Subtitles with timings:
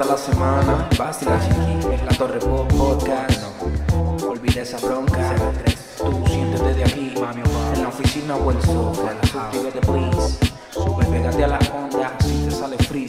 [0.00, 3.42] corta la semana, vacila chiqui, es la Torre Pop Podcast.
[3.90, 5.34] No, olvida esa bronca.
[5.98, 7.42] Tú siéntete de aquí, mami,
[7.74, 9.12] en la oficina o el sofá.
[9.22, 10.38] Suscríbete, please.
[10.70, 13.08] Sube, pégate a la onda, si te sale free.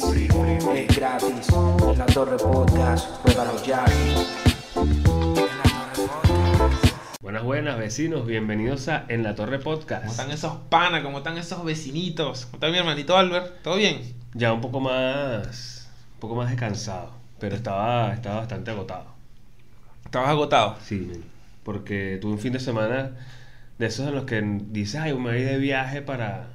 [0.76, 1.48] Es gratis,
[1.92, 3.10] es la Torre Podcast.
[3.22, 3.86] Pruébalo ya.
[7.22, 10.02] Buenas, buenas vecinos, bienvenidos a En la Torre Podcast.
[10.02, 11.04] ¿Cómo están esos panas?
[11.04, 12.48] ¿Cómo están esos vecinitos?
[12.48, 13.62] ¿Cómo está mi hermanito Albert?
[13.62, 14.20] ¿Todo bien?
[14.34, 15.81] Ya un poco más,
[16.22, 19.06] poco más descansado, pero estaba, estaba bastante agotado.
[20.06, 20.78] ¿Estabas agotado?
[20.86, 21.12] Sí,
[21.64, 23.12] porque tuve un fin de semana
[23.78, 26.48] de esos en los que dices, ay, me voy de viaje para,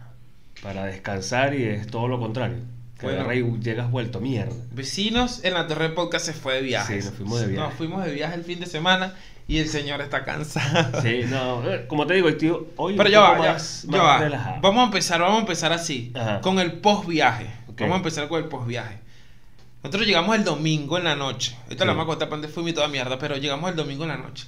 [0.62, 2.58] para descansar y es todo lo contrario.
[2.98, 3.20] Que Bueno.
[3.20, 4.54] agarra y llegas vuelto mierda.
[4.72, 7.00] Vecinos, en la Torre Podcast se fue de viaje.
[7.02, 7.66] Sí, nos fuimos de viaje.
[7.68, 9.14] Nos fuimos de viaje el fin de semana
[9.48, 11.02] y el señor está cansado.
[11.02, 14.22] Sí, no, eh, como te digo, tío, hoy Pero ya va, ya, más, ya más
[14.22, 14.58] va.
[14.62, 16.12] Vamos a empezar, vamos a empezar así.
[16.14, 16.40] Ajá.
[16.40, 17.48] Con el post viaje.
[17.68, 17.80] Ok.
[17.80, 18.98] Vamos a empezar con el post viaje.
[19.87, 21.54] Nosotros llegamos el domingo en la noche.
[21.65, 21.87] Ahorita Sí.
[21.87, 24.16] la vamos a contar para fuimos y toda mierda, pero llegamos el domingo en la
[24.16, 24.45] noche.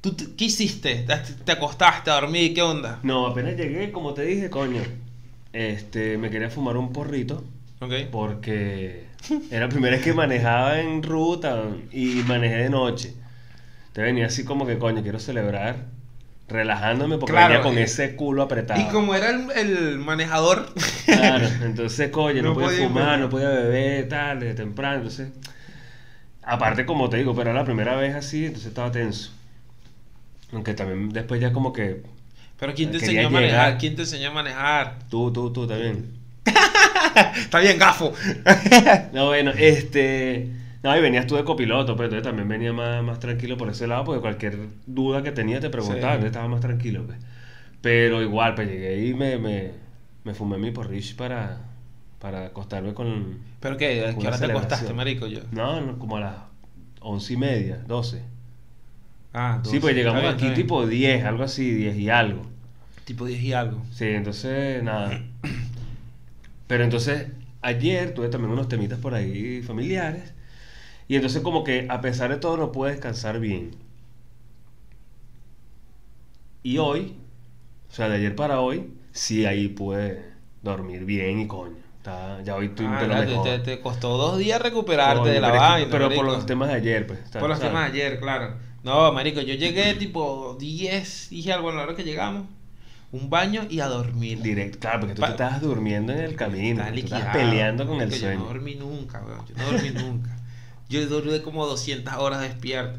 [0.00, 0.96] ¿Tú qué hiciste?
[1.06, 2.52] ¿Te, te acostaste a dormir?
[2.52, 2.98] ¿Qué onda?
[3.04, 4.82] No, apenas llegué, como te dije, coño,
[5.52, 7.44] este, me quería fumar un porrito.
[7.80, 7.92] ¿Ok?
[8.10, 9.04] porque
[9.50, 13.14] era la primera vez que manejaba en ruta y manejé de noche.
[13.92, 15.76] Te venía así como que, coño, quiero celebrar
[16.48, 18.80] relajándome porque Claro, venía con eh, ese culo apretado.
[18.80, 20.72] Y como era el, el manejador,
[21.06, 23.20] Claro, entonces, coño, no, No podía podía fumar, beber.
[23.20, 25.28] no podía beber, tal, desde temprano, entonces...
[26.42, 29.32] Aparte, como te digo, pero era la primera vez así, entonces estaba tenso.
[30.52, 32.02] Aunque también después ya como que...
[32.58, 33.66] Pero ¿quién te enseñó a manejar?
[33.66, 33.78] llegar.
[33.78, 34.98] ¿Quién te enseñó a manejar?
[35.10, 36.12] Tú, tú, tú también.
[37.36, 38.12] Está bien, gafo.
[39.12, 40.50] No, bueno, este.
[40.84, 43.86] No, y venías tú de copiloto, pero entonces también venía más, más tranquilo por ese
[43.86, 46.06] lado, porque cualquier duda que tenía te preguntaba, Sí.
[46.16, 47.18] entonces estaba más tranquilo, pues.
[47.80, 49.70] Pero igual, pues llegué y me, me,
[50.24, 51.58] me fumé mi porridge para,
[52.20, 53.38] para acostarme con.
[53.60, 54.06] ¿Pero qué?
[54.06, 55.26] ¿A qué hora te acostaste, marico?
[55.26, 55.40] Yo.
[55.52, 56.34] No, no, como a las
[57.00, 58.22] once y media, doce.
[59.32, 62.42] Ah, Sí, pues llegamos bien, aquí tipo 10, algo así, 10 y algo.
[63.06, 63.82] Tipo 10 y algo.
[63.90, 65.18] Sí, entonces, nada.
[66.66, 67.28] Pero entonces,
[67.62, 70.34] ayer tuve también unos temitas por ahí familiares.
[71.08, 73.72] Y entonces como que a pesar de todo no pude descansar bien.
[76.62, 77.14] Y hoy,
[77.90, 80.24] o sea, de ayer para hoy, sí ahí pude
[80.62, 81.76] dormir bien y coño.
[81.98, 85.50] Está, ya hoy un Ah, te, te- te costó dos días recuperarte Coño, de la
[85.50, 85.88] vaina.
[85.90, 87.18] Pero por los temas de ayer, pues.
[87.32, 87.72] Por los ¿sabes?
[87.72, 88.54] temas de ayer, claro.
[88.82, 92.44] No, marico, yo llegué tipo 10, dije algo a la hora que llegamos.
[93.12, 94.42] Un baño y a dormir.
[94.42, 96.84] Directo, claro, porque tú Pa- te estabas durmiendo en el camino.
[96.86, 98.40] Tú liquidado, peleando con el marico, Yo sueño.
[98.40, 99.46] no dormí nunca, weón.
[99.46, 100.33] Yo no dormí nunca.
[100.88, 102.98] Yo dormí como 200 horas despierto.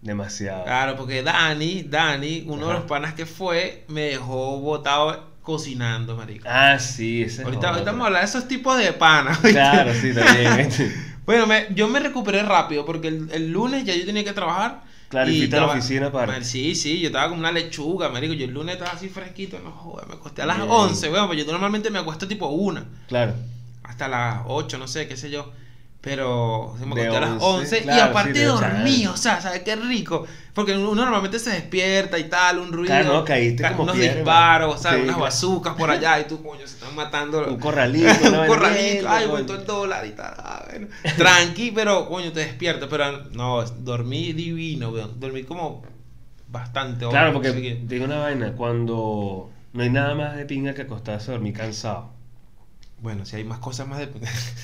[0.00, 0.64] Demasiado.
[0.64, 6.46] Claro, porque Dani, Dani, uno de los panas que fue, me dejó botado cocinando, marico.
[6.50, 9.38] Ah, sí, ese es ahorita, ahorita vamos a hablar de esos tipos de panas.
[9.38, 10.68] Claro, sí, también.
[11.24, 14.82] Bueno, me- yo me recuperé rápido porque el, el lunes ya yo tenía que trabajar.
[15.08, 18.34] Claro, y fuiste a la oficina para- Sí, sí, yo estaba como una lechuga, marico.
[18.34, 20.68] Yo el lunes estaba así fresquito, no joder, me acosté a las Bien.
[20.68, 23.34] 11, weón, pues yo normalmente me acuesto tipo una, Claro.
[23.84, 25.52] hasta las 8, no sé, qué sé yo.
[26.02, 29.40] Pero se me De acosté a las 11, 11 y aparte sí, dormí, o sea,
[29.40, 30.26] ¿sabes qué rico?
[30.52, 32.88] Porque uno normalmente se despierta y tal, un ruido.
[32.88, 34.82] Claro, no, caíste como unos piedra, disparos.
[34.82, 34.98] ¿sabes?
[34.98, 35.24] Sí, unas claro.
[35.24, 37.46] bazucas por allá y tú, coño, se están matando.
[37.46, 38.08] Un corralito.
[38.40, 40.34] un corralito, ay, vuelto el dólar y tal.
[40.38, 40.88] ah, bueno.
[41.16, 42.88] Tranqui, pero coño, te despiertas.
[42.90, 45.20] Pero no, dormí divino, weón.
[45.20, 45.84] Dormí como
[46.48, 47.06] bastante.
[47.08, 51.30] Claro, porque te digo una vaina, cuando no hay nada más de pinga que acostarse
[51.30, 52.10] a dormir cansado.
[53.02, 54.08] Bueno, si hay más cosas más de.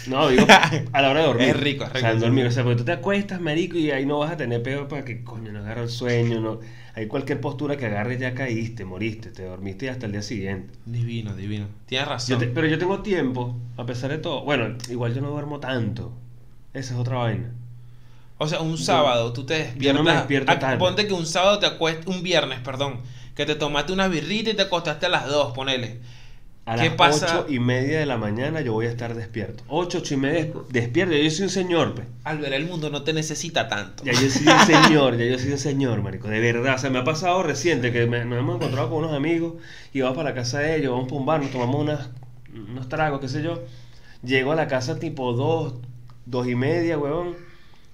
[0.06, 0.46] No, digo,
[0.92, 1.48] a la hora de dormir.
[1.48, 3.76] Es rico, es O sea, rico, el dormir, o sea, porque tú te acuestas, marico,
[3.76, 6.60] y ahí no vas a tener peor para que, coño, no agarra el sueño, no.
[6.94, 10.72] Hay cualquier postura que agarres ya caíste, moriste, te dormiste y hasta el día siguiente.
[10.86, 11.66] divino, divino.
[11.86, 12.38] Tienes Yo razón.
[12.38, 14.44] te- pero yo tengo tiempo, a pesar de todo.
[14.44, 16.12] Bueno, igual yo no duermo tanto.
[16.74, 17.52] Esa es otra vaina.
[18.38, 19.84] O sea, un sábado tú te despiertas.
[19.84, 20.78] Yo no me despierto ah, tarde.
[20.78, 22.06] Ponte que un sábado te acuestas.
[22.06, 23.00] Un viernes, perdón.
[23.34, 25.98] Que te tomaste una birrita y te acostaste a las 2, ponele.
[26.68, 27.46] A ¿Qué las pasa?
[27.48, 29.64] y media de la mañana yo voy a estar despierto.
[29.68, 31.14] Ocho, ocho y media despierto.
[31.16, 32.06] Yo soy un señor, pues.
[32.24, 34.04] Al ver el mundo no te necesita tanto.
[34.04, 36.28] Ya yo soy un señor, ya yo soy un señor, marico.
[36.28, 36.74] De verdad.
[36.74, 39.54] O sea, me ha pasado reciente que me- nos hemos encontrado con unos amigos
[39.94, 42.10] y vamos para la casa de ellos, vamos para un bar, nos tomamos unas,
[42.52, 43.62] unos tragos, qué sé yo.
[44.22, 45.74] Llego a la casa tipo dos,
[46.26, 47.34] dos y media, huevón.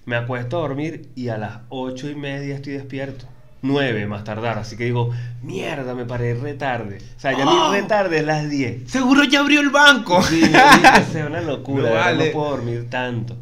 [0.05, 3.25] Me acuesto a dormir y a las ocho y media estoy despierto.
[3.61, 4.57] 9 más tardar.
[4.59, 5.11] Así que digo,
[5.41, 6.99] mierda, me paré re tarde.
[7.17, 7.71] O sea, ya ¡Oh!
[7.71, 8.89] mi re tarde es las 10.
[8.91, 10.21] Seguro ya abrió el banco.
[10.23, 10.41] Sí,
[11.11, 11.89] sea, una locura.
[11.89, 12.25] No vale.
[12.27, 13.37] no puedo dormir tanto.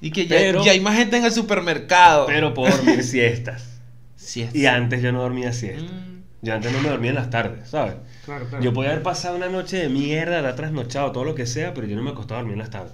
[0.00, 2.26] Y que ya, Pero- ya hay más gente en el supermercado.
[2.26, 3.80] Pero puedo dormir siestas.
[4.16, 5.90] Es- Y antes yo no dormía siesta.
[5.92, 7.94] Mm, Yo antes no me dormía en las tardes, ¿sabes?
[8.24, 8.62] claro, claro.
[8.64, 11.86] Yo podía haber pasado una noche de mierda, la trasnochado, todo lo que sea, pero
[11.86, 12.92] yo no me acostaba a dormir en las tardes.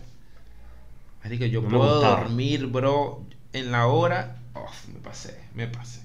[1.24, 4.36] Marico, yo No me puedo dormir, bro, en la hora.
[4.54, 6.00] Uf, me pasé, me pasé.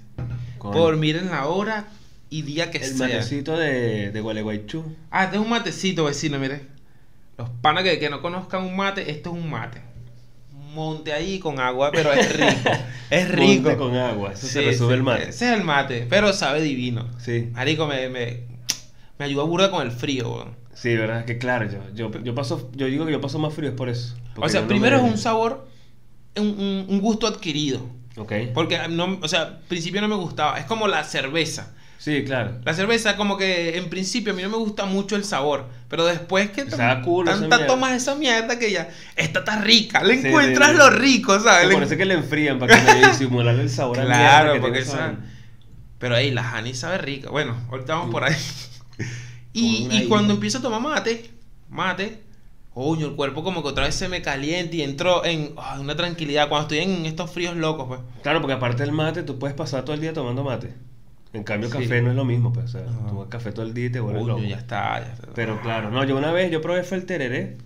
[0.58, 1.88] Con Puedo dormir en la hora
[2.30, 3.08] y día que el sea.
[3.08, 4.84] matecito de, de Gualeguaychú.
[5.12, 6.62] Ah, este es un matecito, vecino, mire.
[7.38, 9.82] Los panas que, que no conozcan un mate, esto es un mate.
[10.74, 12.70] Monte ahí con agua, pero es rico.
[13.10, 13.64] es rico.
[13.70, 15.30] Monte con agua, eso se Sí, sí, el mate.
[15.30, 17.08] Ese es el mate, pero sabe divino.
[17.20, 17.50] Sí.
[17.54, 18.42] Marico, me, me,
[19.20, 20.56] me ayuda burda con el frío, weón.
[20.74, 23.70] Sí, verdad, que claro, yo, yo, yo paso, yo digo que yo paso más frío
[23.70, 24.16] es por eso.
[24.38, 25.68] O sea, no primero me- es un sabor,
[26.36, 27.80] un- un gusto adquirido.
[28.18, 28.32] Ok.
[28.54, 30.58] Porque, no, o sea, al principio no me gustaba.
[30.60, 31.74] Es como la cerveza.
[31.98, 32.60] Sí, claro.
[32.64, 35.66] La cerveza, como que en principio a mí no me gusta mucho el sabor.
[35.90, 37.68] Pero después que esa tanta mierda.
[37.68, 38.90] tomas esa mierda que ya.
[39.16, 40.04] Esta está rica.
[40.04, 40.80] Le Sí, encuentras sí, sí.
[40.80, 41.68] lo rico, ¿sabes?
[41.68, 44.18] Le- por eso es que le enfrían para que me disimular el sabor a mierda
[44.20, 45.16] Claro, que porque esa esa-.
[45.98, 47.30] Pero ahí la honey sabe rica.
[47.32, 48.36] Bueno, ahorita vamos por ahí.
[49.58, 51.30] Y, cuando empiezo a tomar mate,
[51.70, 52.22] mate,
[52.76, 56.50] coño, el cuerpo como que otra vez se me calienta y entro en una tranquilidad.
[56.50, 58.02] Cuando estoy en estos fríos locos, pues.
[58.22, 60.74] Claro, porque aparte del mate, tú puedes pasar todo el día tomando mate.
[61.34, 61.78] En cambio, Sí.
[61.80, 62.66] café no es lo mismo, pues.
[62.66, 63.08] O sea, Ajá.
[63.10, 64.48] tú café todo el día y te vuelves Coño, loco.
[64.48, 65.28] ya está, ya está.
[65.34, 67.58] Pero claro, no, yo una vez, yo probé fue el tereré.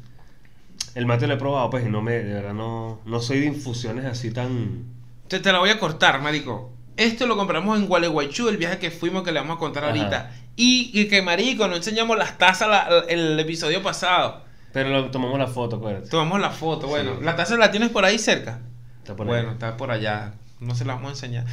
[0.95, 3.45] El mate lo he probado, pues, y no me, de verdad, no, no soy de
[3.47, 4.85] infusiones así tan...
[5.27, 6.71] Te, te la voy a cortar, marico.
[6.97, 9.91] Esto lo compramos en Gualeguaychú, el viaje que fuimos que le vamos a contar Ajá.
[9.94, 10.31] ahorita.
[10.56, 14.41] Y, y que, marico, no enseñamos las tazas la- el episodio pasado.
[14.74, 16.10] Pero lo, tomamos la foto, acuérdate.
[16.10, 17.16] Tomamos la foto, bueno.
[17.18, 17.24] Sí.
[17.25, 18.60] ¿La taza la tienes por ahí cerca?
[19.00, 19.54] Está por bueno, ahí.
[19.54, 20.33] está por allá.
[20.60, 21.45] No se la vamos a enseñar.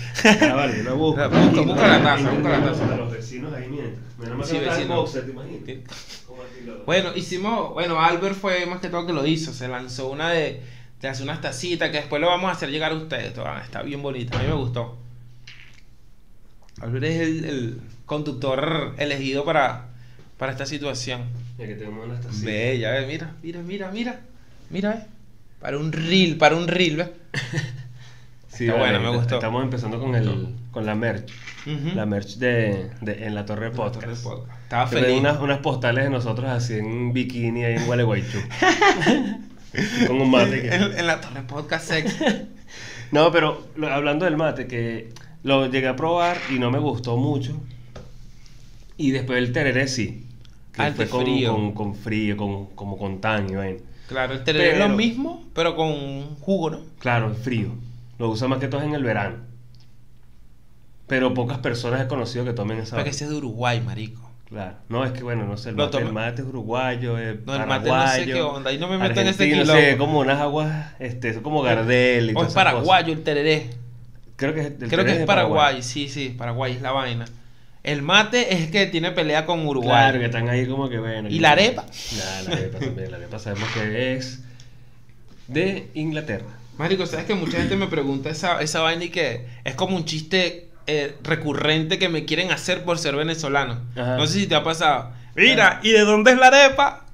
[0.42, 1.20] Ah, vale, la busco.
[1.20, 2.92] La busca, busca la taza, busca la taza.
[2.92, 4.18] A los vecinos ahí mientras.
[4.18, 4.96] Menos mal Sí, que no está el vecino.
[4.96, 5.76] boxer, ¿te imaginas?
[6.84, 10.60] Bueno, hicimos, bueno, Albert fue más que todo que lo hizo, se lanzó una de,
[11.00, 13.82] de hacer unas tacitas que después lo vamos a hacer llegar a ustedes, toda- está
[13.82, 14.96] bien bonita, a mí me gustó.
[16.80, 19.86] Albert es el, el conductor elegido para,
[20.38, 21.22] para esta situación.
[21.58, 22.46] Mira que tenemos una tacita.
[22.46, 24.20] Bella, ve, mira, mira, mira, mira,
[24.70, 25.02] mira, ve.
[25.60, 27.12] para un reel, para un reel, ve.
[28.48, 29.34] Sí, Está bueno, me gustó.
[29.34, 31.30] Estamos empezando con el con la merch.
[31.94, 34.22] La merch de, de en la Torre La Torre Podcast.
[34.24, 34.62] Podcast.
[34.62, 35.18] Estaba feliz.
[35.20, 38.38] unas, unas postales de nosotros así en bikini ahí en Gualeguaychú.
[40.06, 40.62] con un mate.
[40.62, 42.16] que- en, en la Torre Podcast Sex.
[43.12, 45.10] No, pero lo- hablando del mate, que
[45.44, 47.60] lo llegué a probar y no me gustó mucho.
[48.96, 50.25] Y después el tereré sí.
[50.76, 51.52] Que fue con, frío.
[51.54, 53.80] Con, con frío, con, como con tan y vaina.
[54.08, 56.80] Claro, el tereré es lo mismo, pero con jugo, ¿no?
[56.98, 57.68] Claro, el frío.
[58.18, 59.36] Lo usa más que todo en el verano.
[61.06, 63.10] Pero pocas personas he conocido que tomen esa Porque vaina.
[63.10, 64.22] ese es de Uruguay, marico.
[64.48, 64.76] Claro.
[64.88, 67.44] No, es que bueno, no sé, el Lo mate, el toma- mate es uruguayo, es
[67.44, 69.72] No, el mate no sé qué onda, ahí no me meto en ese quilombo.
[69.72, 73.70] sé, como unas aguas, este, son como Gardel y O es paraguayo el tereré.
[74.36, 76.92] Creo que es, el Creo tereré que es de Paraguay, sí, sí, Paraguay es la
[76.92, 77.24] vaina.
[77.86, 79.90] El mate es que tiene pelea con Uruguay.
[79.90, 81.28] Claro, que están ahí como que bueno.
[81.28, 81.82] ¿Y la arepa?
[81.84, 84.42] Nah, la arepa también, la arepa sabemos que es
[85.46, 86.46] de Inglaterra.
[86.78, 90.04] Marico, sabes que mucha gente me pregunta esa, esa vaina y que es como un
[90.04, 93.80] chiste eh, recurrente que me quieren hacer por ser venezolano.
[93.94, 94.16] Ajá.
[94.16, 95.12] No sé si te ha pasado.
[95.36, 97.05] Mira, ¿y de dónde es la arepa?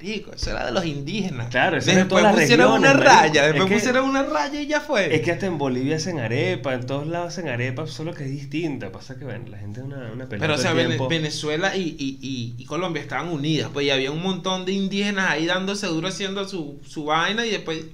[0.00, 1.48] Marico, eso era de los indígenas.
[1.48, 3.20] Claro, eso es de después todas las pusieron regiones, una marico.
[3.22, 5.14] raya, después Es que- pusieron una raya y ya fue.
[5.14, 8.30] Es que hasta en Bolivia hacen arepa, en todos lados hacen arepa, solo que es
[8.30, 8.92] distinta.
[8.92, 11.08] Pasa que, bueno, la gente es una, una pelea Pero, o sea, tiempo.
[11.08, 15.30] Venezuela y, y- y- y Colombia estaban unidas, pues, y había un montón de indígenas
[15.30, 17.84] ahí dándose duro haciendo su, su vaina, y después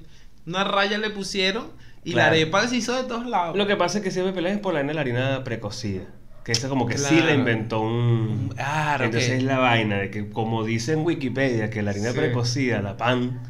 [0.47, 1.69] una raya le pusieron,
[2.05, 2.33] y Claro.
[2.33, 3.57] la arepa se hizo de todos lados.
[3.57, 6.03] Lo que pasa es que siempre pelean por la de la harina precocida.
[6.45, 7.27] Que esa como que sí Claro.
[7.27, 8.51] la inventó un...
[8.55, 12.11] Claro, Entonces que- es la vaina de que como dice en Wikipedia que la harina
[12.13, 12.19] Sí.
[12.19, 13.41] precocida, la pan,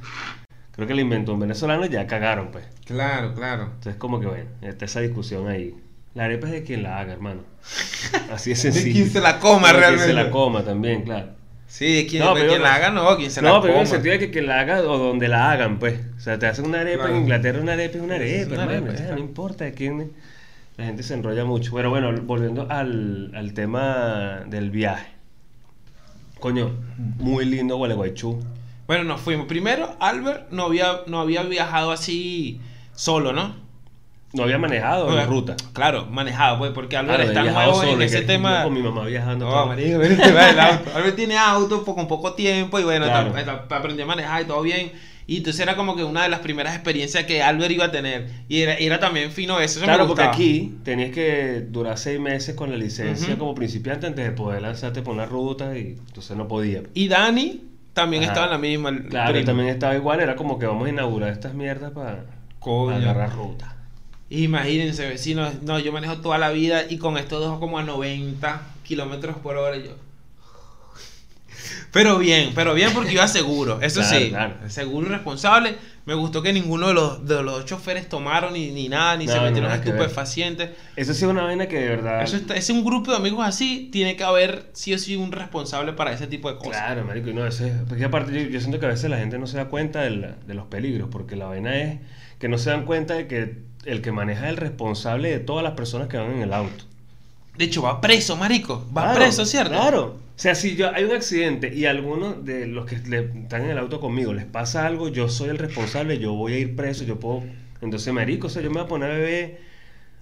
[0.72, 2.64] creo que la inventó un venezolano y ya cagaron pues.
[2.86, 3.64] Claro, claro.
[3.64, 5.74] Entonces como que bueno, está esa discusión ahí.
[6.14, 7.40] La arepa es de quien la haga, hermano.
[8.32, 8.94] Así es De sencillo.
[8.94, 10.06] quien se la coma De quien realmente.
[10.06, 11.30] se la coma también, claro.
[11.66, 13.62] Sí, de quien, No, de pero quien la haga, no, quien se la no, coma.
[13.62, 15.98] pero en el sentido de que quien la haga o donde la hagan, pues.
[16.16, 17.16] O sea, te hacen una arepa Claro.
[17.16, 18.92] en Inglaterra, una arepa es una Es arepa, una hermano.
[18.92, 20.12] arepa, ya, no importa de quién.
[20.76, 21.72] La gente se enrolla mucho.
[21.74, 25.06] Pero bueno, volviendo al, al tema del viaje.
[26.40, 26.72] Coño,
[27.18, 28.40] muy lindo Gualeguaychú.
[28.86, 29.46] Bueno, nos fuimos.
[29.46, 32.60] Primero, Albert no había, no había viajado así
[32.94, 33.62] solo, ¿no?
[34.34, 35.56] No había manejado en Había- ruta.
[35.72, 38.64] Claro, manejado, pues, porque Albert Claro, está nuevo en ese tema.
[38.64, 39.46] Con mi mamá viajando.
[39.46, 40.90] El auto.
[40.96, 43.30] Albert tiene auto con poco tiempo y bueno, Claro.
[43.30, 44.90] ta- ta- aprendió a manejar y todo bien.
[45.26, 48.28] Y entonces era como que una de las primeras experiencias que Albert iba a tener.
[48.48, 49.78] Y era, era también fino eso.
[49.78, 54.24] eso Claro, porque aquí tenías que durar seis meses con la licencia como principiante antes
[54.24, 56.82] de poder lanzarte por una ruta y entonces no podía.
[56.92, 57.62] Y Dani
[57.94, 58.32] también Ajá.
[58.32, 59.02] estaba en la misma.
[59.08, 62.26] Claro, y también estaba igual, era como que vamos a inaugurar estas mierdas para
[62.58, 62.94] Coño.
[62.96, 63.76] agarrar ruta.
[64.30, 65.62] Imagínense, vecinos.
[65.62, 69.56] No, yo manejo toda la vida y con estos dos como a 90 kilómetros por
[69.56, 69.76] hora.
[69.76, 69.92] Yo.
[71.94, 74.28] Pero bien, pero bien porque iba seguro, eso Claro, sí.
[74.28, 74.54] claro.
[74.68, 75.76] Seguro y responsable.
[76.06, 79.32] Me gustó que ninguno de los, de los choferes tomaron ni, ni nada, ni No,
[79.32, 79.78] se no, metieron ver.
[79.80, 80.70] estupefacientes.
[80.96, 82.22] Eso sí es una vaina que de verdad.
[82.22, 85.32] Eso está, es un grupo de amigos así, tiene que haber sí o sí un
[85.32, 86.72] responsable para ese tipo de cosas.
[86.82, 89.38] Claro, marico, y no, ese, porque aparte yo, yo siento que a veces la gente
[89.38, 92.00] no se da cuenta del- de los peligros, porque la vaina es
[92.38, 95.62] que no se dan cuenta de que el que maneja es el responsable de todas
[95.62, 96.84] las personas que van en el auto.
[97.56, 98.84] De hecho, va preso, marico.
[98.94, 99.70] Va Claro, preso, ¿cierto?
[99.70, 100.23] Claro.
[100.36, 103.70] O sea, si yo hay un accidente y alguno de los que le- están en
[103.70, 107.04] el auto conmigo les pasa algo, yo soy el responsable, yo voy a ir preso,
[107.04, 107.44] yo puedo...
[107.80, 109.60] Entonces, marico, o sea, yo me voy a poner a beber,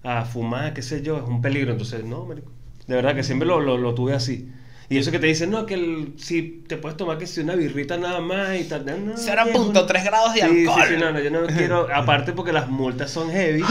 [0.03, 1.73] a fumar, qué sé yo, es un peligro.
[1.73, 2.53] Entonces, no, marico.
[2.87, 4.51] De verdad que siempre lo, lo, lo tuve así.
[4.93, 7.55] Y eso que te dicen, no, que el- si te puedes tomar que si una
[7.55, 8.85] birrita nada más y tal.
[8.85, 9.17] No, no, viejo.
[9.17, 10.83] 0.3 grados de Sí, sí, alcohol.
[10.89, 13.63] sí, no, no, yo no quiero, aparte porque las multas son heavy,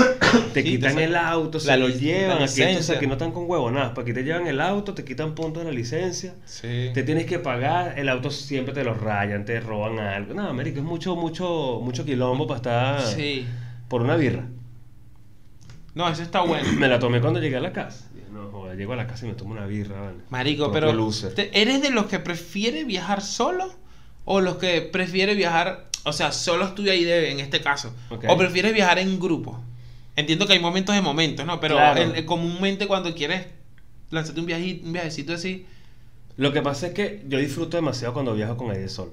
[0.54, 2.96] te Sí, quitan te el auto, se la lo llevan, aquí, entonces licencia.
[2.96, 5.70] aquí no están con huevonadas, para aquí te llevan el auto, te quitan puntos de
[5.70, 6.90] la licencia, Sí.
[6.94, 10.80] te tienes que pagar, el auto siempre te lo rayan, te roban algo, no, América,
[10.80, 13.46] es mucho, mucho, mucho quilombo para estar Sí.
[13.88, 14.46] por una birra.
[15.94, 16.68] No, eso está bueno.
[16.80, 19.30] Me la tomé cuando llegué a la casa, no, joder, llego a la casa y
[19.30, 20.18] me tomo una birra, vale.
[20.30, 21.34] Marico, pero loser.
[21.36, 23.74] ¿te- ¿eres de los que prefiere viajar solo
[24.26, 27.94] o los que prefiere viajar, o sea, solo estuve ahí de, en este caso?
[28.10, 28.26] Ok.
[28.30, 29.60] ¿O prefieres viajar en grupo?
[30.16, 31.60] Entiendo que hay momentos de momentos, ¿no?
[31.60, 32.02] Pero Claro.
[32.02, 33.48] el- el- comúnmente cuando quieres
[34.10, 35.66] lanzarte un, viaje, un viajecito así,
[36.38, 39.12] Lo que pasa es que yo disfruto demasiado cuando viajo con Aide solo.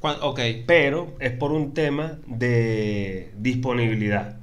[0.00, 4.36] cuan- ok, pero es por un tema de disponibilidad.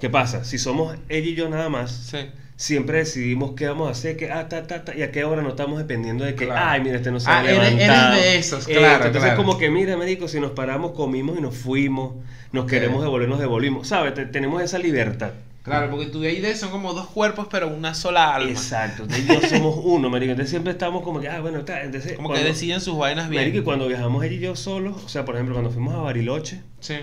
[0.00, 0.44] ¿Qué pasa?
[0.44, 2.18] Si somos ella y yo nada más, sí.
[2.56, 5.42] Siempre decidimos qué vamos a hacer, que ah, ta, ta, ta, y a qué hora
[5.42, 6.60] no estamos dependiendo de que, Claro.
[6.70, 8.14] ay, mira, este no se Ah, ha eres- eres levantado.
[8.16, 8.78] de esos, Esto.
[8.80, 9.36] claro, Entonces, claro.
[9.36, 12.14] como que, mira, médico, si nos paramos, comimos y nos fuimos,
[12.52, 14.14] nos queremos devolver, nos devolvimos, ¿sabes?
[14.14, 15.32] Te- tenemos esa libertad.
[15.64, 18.50] Claro, porque tu ID son como dos cuerpos, pero una sola alma.
[18.50, 22.12] Exacto, entonces yo somos uno, marico, entonces siempre estamos como que, ah, bueno, está, entonces...
[22.16, 23.42] Como cuando- que deciden sus vainas bien.
[23.42, 25.98] Marico, y cuando viajamos ella y yo solos, o sea, por ejemplo, cuando fuimos a
[26.02, 26.96] Bariloche, Sí.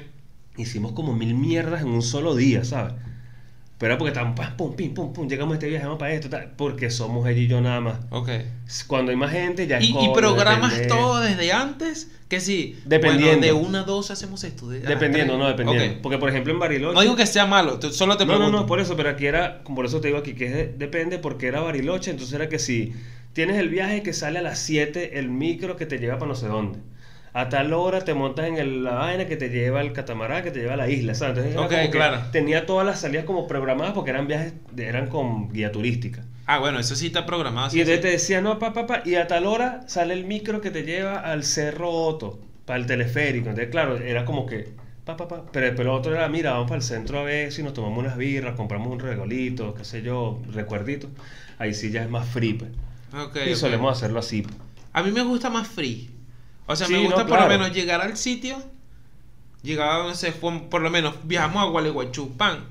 [0.58, 2.94] hicimos como mil mierdas en un solo día, ¿sabes?
[3.82, 6.14] Pero era porque estábamos, pam, pum, pim, pum, pum, llegamos a este viaje, vamos para
[6.14, 7.98] esto, tal, porque somos ella y yo nada más.
[8.12, 8.30] Ok.
[8.86, 12.80] Cuando hay más gente, ya es Y, y programas depende- todo desde antes, que sí.
[12.86, 13.40] Dependiendo.
[13.48, 14.70] Bueno, de una a dos hacemos esto.
[14.70, 15.96] de- a las Dependiendo, no, dependiendo.
[15.96, 16.02] Ok.
[16.04, 16.94] Porque, por ejemplo, en Bariloche...
[16.94, 18.52] No digo que sea malo, solo te no, pregunto.
[18.52, 20.68] no, no, por eso, pero aquí era, por eso te digo aquí que es de-
[20.78, 22.94] depende, porque era Bariloche, entonces era que si
[23.34, 26.36] tienes el viaje que sale a las 7, el micro que te lleva para no
[26.36, 26.78] sé dónde.
[27.34, 30.52] A tal hora te montas en el- la vaina que te lleva al catamarán, que
[30.52, 31.38] te lleva a la isla, ¿sabes?
[31.46, 32.20] Entonces claro.
[32.32, 36.24] tenía todas las salidas como programadas porque eran viajes, eran con guía turística.
[36.46, 37.70] Ah, bueno, eso sí está programado.
[37.70, 38.08] sí, Y entonces sí.
[38.08, 40.84] te decía, no, pa, pa, pa, y a tal hora sale el micro que te
[40.84, 43.50] lleva al Cerro Otto, para el teleférico.
[43.50, 44.74] Entonces, claro, era como que,
[45.06, 45.46] pa, pa, pa.
[45.52, 48.00] Pero después lo otro era, mira, vamos para el centro a ver si nos tomamos
[48.00, 51.10] unas birras, compramos un regalito, qué sé yo, recuerdito.
[51.60, 52.72] Ahí sí ya es más free, pues.
[53.48, 54.46] Y solemos hacerlo así.
[54.94, 56.10] A mí me gusta más free.
[56.72, 57.44] O sea, Sí, me no, gusta por claro.
[57.44, 58.58] lo menos llegar al sitio.
[59.64, 62.66] Llegaba, no sé, fue- por lo menos viajamos a Gualeguaychú, pan.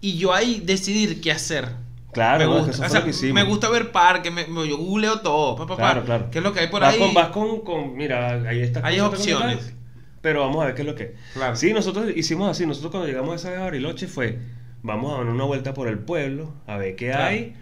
[0.00, 1.68] Y yo ahí decidir qué hacer.
[2.12, 4.76] Claro, me no, es que gusta, o sea, me gusta ver parques, me, me- yo
[4.76, 5.76] googleo todo, pa, pa, pa.
[5.76, 6.30] Claro, claro.
[6.30, 6.98] ¿Qué es lo que hay por vas ahí?
[7.00, 8.84] Con, vas con, con- mira, ahí está.
[8.86, 9.72] Hay opciones.
[10.20, 11.14] Pero vamos a ver qué es lo que.
[11.34, 11.56] Claro.
[11.56, 12.66] Sí, nosotros hicimos así.
[12.66, 14.38] Nosotros cuando llegamos a esa vez a Bariloche fue,
[14.82, 17.56] vamos a dar una vuelta por el pueblo, a ver qué hay.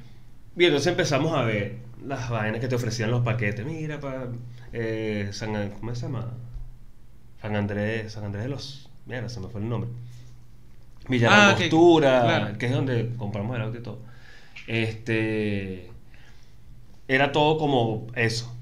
[0.57, 1.77] Y entonces empezamos a ver
[2.07, 3.65] las vainas que te ofrecían los paquetes.
[3.67, 4.29] Mira, para
[5.33, 6.33] San, ¿cómo se llama?
[7.41, 8.89] San Andrés, San Andrés de los...
[9.07, 9.91] Mira, se me fue el nombre.
[11.09, 12.59] Villa Ah, La ok, Angostura, claro.
[12.59, 13.99] que es donde compramos el auto y todo.
[14.67, 15.91] Este...
[17.09, 18.55] Era todo como eso.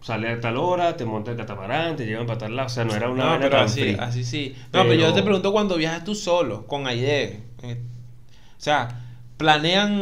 [0.00, 2.66] Sale a tal hora, te montas el catamarán, te llevan para tal lado.
[2.66, 3.96] O sea, no era una No, pero tan así, free.
[3.98, 4.54] así sí.
[4.72, 4.94] No, pero...
[4.94, 7.42] yo te pregunto cuando viajas tú solo, con Aide.
[7.62, 7.80] Eh,
[8.58, 9.00] O sea,
[9.36, 9.92] planean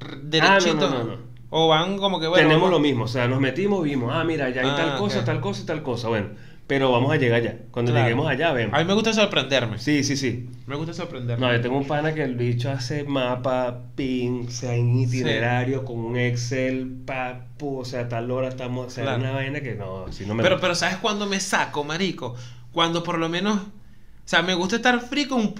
[0.00, 0.86] r- derechito.
[0.86, 1.27] Ah, no, no, no.
[1.50, 2.42] O van como que bueno.
[2.48, 4.98] Tenemos vamos- lo mismo, o sea, nos metimos, vimos, ah, mira, ya hay Ah, tal
[4.98, 6.08] cosa, tal cosa y tal cosa.
[6.08, 6.28] Bueno,
[6.66, 7.56] pero vamos a llegar allá.
[7.70, 8.04] Cuando Claro.
[8.06, 8.74] lleguemos allá, vemos.
[8.74, 9.78] A mí me gusta sorprenderme.
[9.78, 10.50] Sí, sí, sí.
[10.66, 11.46] Me gusta sorprenderme.
[11.46, 15.86] No, yo tengo un pana que el bicho hace mapa, pin, o sea, en itinerario,
[15.86, 19.20] con un Excel, papu, o sea, tal hora estamos, o sea, Claro.
[19.20, 22.34] una vaina que no, si no me Pero, pero ¿sabes cuándo me saco, marico?
[22.72, 23.58] Cuando por lo menos...
[23.58, 25.54] O sea, me gusta estar free con,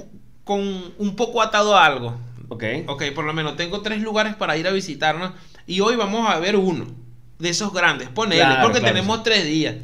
[0.44, 0.60] con
[0.98, 2.14] un poco atado a algo.
[2.50, 2.64] Ok.
[2.86, 5.32] Ok, por lo menos tengo tres lugares para ir a visitarnos.
[5.68, 6.86] Y hoy vamos a ver uno
[7.38, 8.08] de esos grandes.
[8.08, 9.22] Ponele, Claro, porque claro, tenemos sí.
[9.24, 9.76] tres días.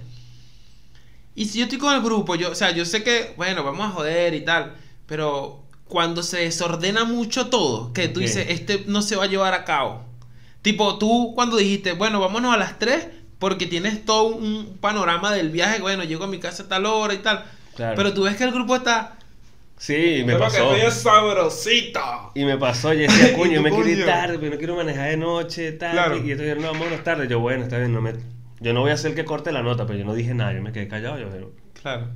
[1.34, 3.86] Y si yo estoy con el grupo, yo, o sea, yo sé que, bueno, vamos
[3.86, 4.72] a joder y tal.
[5.06, 9.52] Pero cuando se desordena mucho todo, que tú dices, este no se va a llevar
[9.52, 10.02] a cabo.
[10.62, 13.06] Tipo, tú cuando dijiste, bueno, vámonos a las tres,
[13.38, 17.12] porque tienes todo un panorama del viaje, bueno, llego a mi casa a tal hora
[17.12, 17.44] y tal.
[17.76, 17.94] Claro.
[17.94, 19.18] Pero tú ves que el grupo está.
[19.76, 20.71] Sí, me "Pero pasó.
[20.71, 22.00] que estoy sabrosito.
[22.35, 25.11] Y me pasó, yo decía, coño, Y me quiero ir tarde, pero no quiero manejar
[25.11, 25.93] de noche, tal.
[25.93, 26.16] Claro.
[26.16, 27.28] Y entonces, no, vámonos tarde.
[27.28, 28.12] Yo, bueno, está bien, no me,
[28.61, 30.52] Yo no voy a ser el que corte la nota, pero yo no dije nada,
[30.54, 31.52] yo me quedé callado, yo pero
[31.83, 32.09] Claro.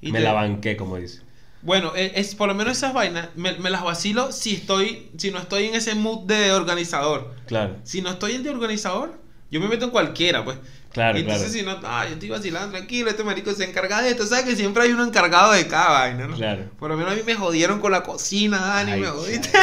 [0.00, 1.22] Y me te- la banqué, como dice.
[1.62, 5.30] Bueno, e- es, por lo menos esas vainas me, me las vacilo si estoy, si
[5.30, 7.34] no estoy en ese mood de organizador.
[7.46, 9.18] Claro, Si no estoy en de organizador,
[9.50, 10.58] yo me meto en cualquiera, pues.
[10.94, 11.78] Claro, Y entonces claro.
[11.78, 14.46] si no, ah, yo estoy vacilando, tranquilo, este marico se encarga de esto, ¿sabes?
[14.46, 16.36] Que siempre hay uno encargado de cada vaina, ¿no?
[16.36, 16.70] Claro.
[16.78, 19.50] Por lo menos a mí me jodieron con la cocina, Dani, Ay, me jodiste.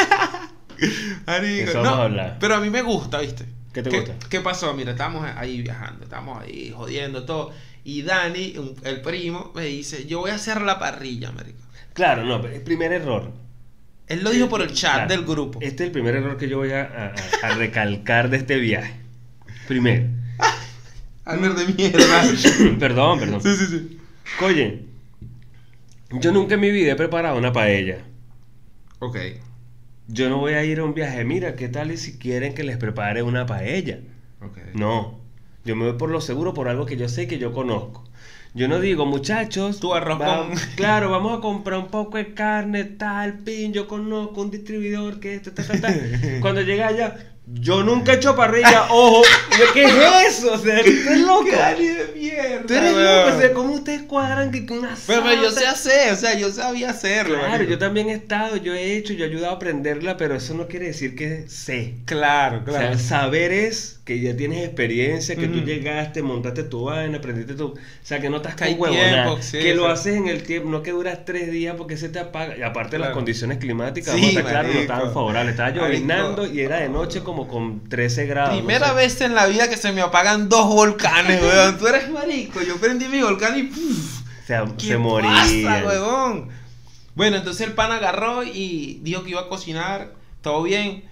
[1.62, 2.36] Eso vamos a hablar.
[2.40, 3.44] Pero a mí me gusta, ¿viste?
[3.72, 4.14] ¿Qué te gusta?
[4.28, 4.74] ¿Qué pasó?
[4.74, 7.52] Mira, estábamos ahí viajando, estábamos ahí jodiendo todo.
[7.84, 11.58] Y Dani, un- el primo, me dice, yo voy a hacer la parrilla, marico.
[11.94, 13.32] Claro, no, pero el primer error.
[14.08, 15.58] Él lo dijo por el chat Claro, del grupo.
[15.62, 16.82] Este es el primer error que yo voy a,
[17.42, 18.94] a- a recalcar de este viaje.
[19.68, 20.06] Primero.
[21.24, 22.22] Albert de mierda.
[22.78, 23.40] perdón, perdón.
[23.42, 23.98] sí, sí, sí.
[24.44, 24.82] Oye,
[26.10, 27.98] yo nunca en mi vida he preparado una paella.
[28.98, 29.16] Ok.
[30.08, 31.24] Yo no voy a ir a un viaje.
[31.24, 34.00] Mira, ¿qué tal y si quieren que les prepare una paella?
[34.40, 34.58] Ok.
[34.74, 35.20] No.
[35.64, 38.04] Yo me voy por lo seguro, por algo que yo sé que yo conozco.
[38.54, 39.80] Yo no digo, muchachos.
[39.80, 43.72] Tu arroz va- con- Claro, vamos a comprar un poco de carne, tal, pin.
[43.72, 46.10] Yo conozco un distribuidor que esto, tal, tal, tal.
[46.40, 48.86] Cuando llega allá, yo nunca he hecho parrilla.
[48.90, 49.22] Ojo,
[49.74, 50.52] ¿qué es eso?
[50.52, 51.44] O sea, tú eres loco.
[51.44, 52.66] ¡Qué Dani de mierda!
[52.66, 53.04] Tú eres weón.
[53.04, 53.36] loco.
[53.36, 56.34] O sea, ¿cómo ustedes cuadran que con una Pero, pero yo sé hacer, o sea,
[56.34, 57.38] yo sabía hacerlo.
[57.38, 60.54] Claro, yo también he estado, yo he hecho, yo he ayudado a aprenderla, pero eso
[60.54, 61.94] no quiere decir que sé.
[62.04, 62.98] Claro, O sea, claro.
[62.98, 67.66] saber es que ya tienes experiencia, que tú llegaste, montaste tu vaina, aprendiste tu...
[67.68, 70.90] O sea, que no estás con sí, que lo haces en el tiempo, no que
[70.90, 72.56] duras tres días porque se te apaga.
[72.58, 73.14] Y aparte las Claro.
[73.14, 75.52] condiciones climáticas, Sí, vamos a estar claro, no estaban favorables.
[75.52, 78.56] Estaba llovinando y era de noche como con 13 grados.
[78.56, 78.98] Primera no sé.
[78.98, 81.78] vez en la vida que se me apagan dos volcanes, weón.
[81.78, 82.60] Tú eres marico.
[82.60, 84.20] Yo prendí mi volcán y ¡puf!
[84.42, 85.86] O sea, ¿Qué se morían.
[85.86, 86.48] huevón?
[87.14, 91.04] Bueno, entonces el pan agarró y dijo que iba a cocinar, todo bien,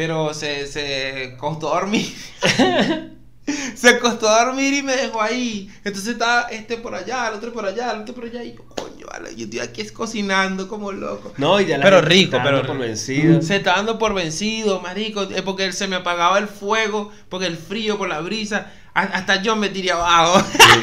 [0.00, 2.10] pero se, se costó dormir.
[3.74, 5.70] se acostó a dormir y me dejó ahí.
[5.84, 8.42] Entonces estaba este por allá, el otro por allá, el otro por allá.
[8.42, 11.34] Y yo, coño, vale, yo estoy aquí es cocinando como loco.
[11.36, 12.86] No, y ya la Pero rico, pero dando por rico.
[12.88, 13.42] vencido.
[13.42, 17.46] Se está dando por vencido, marico, es porque él se me apagaba el fuego, porque
[17.46, 20.42] el frío, por la brisa, hasta yo me tiré abajo.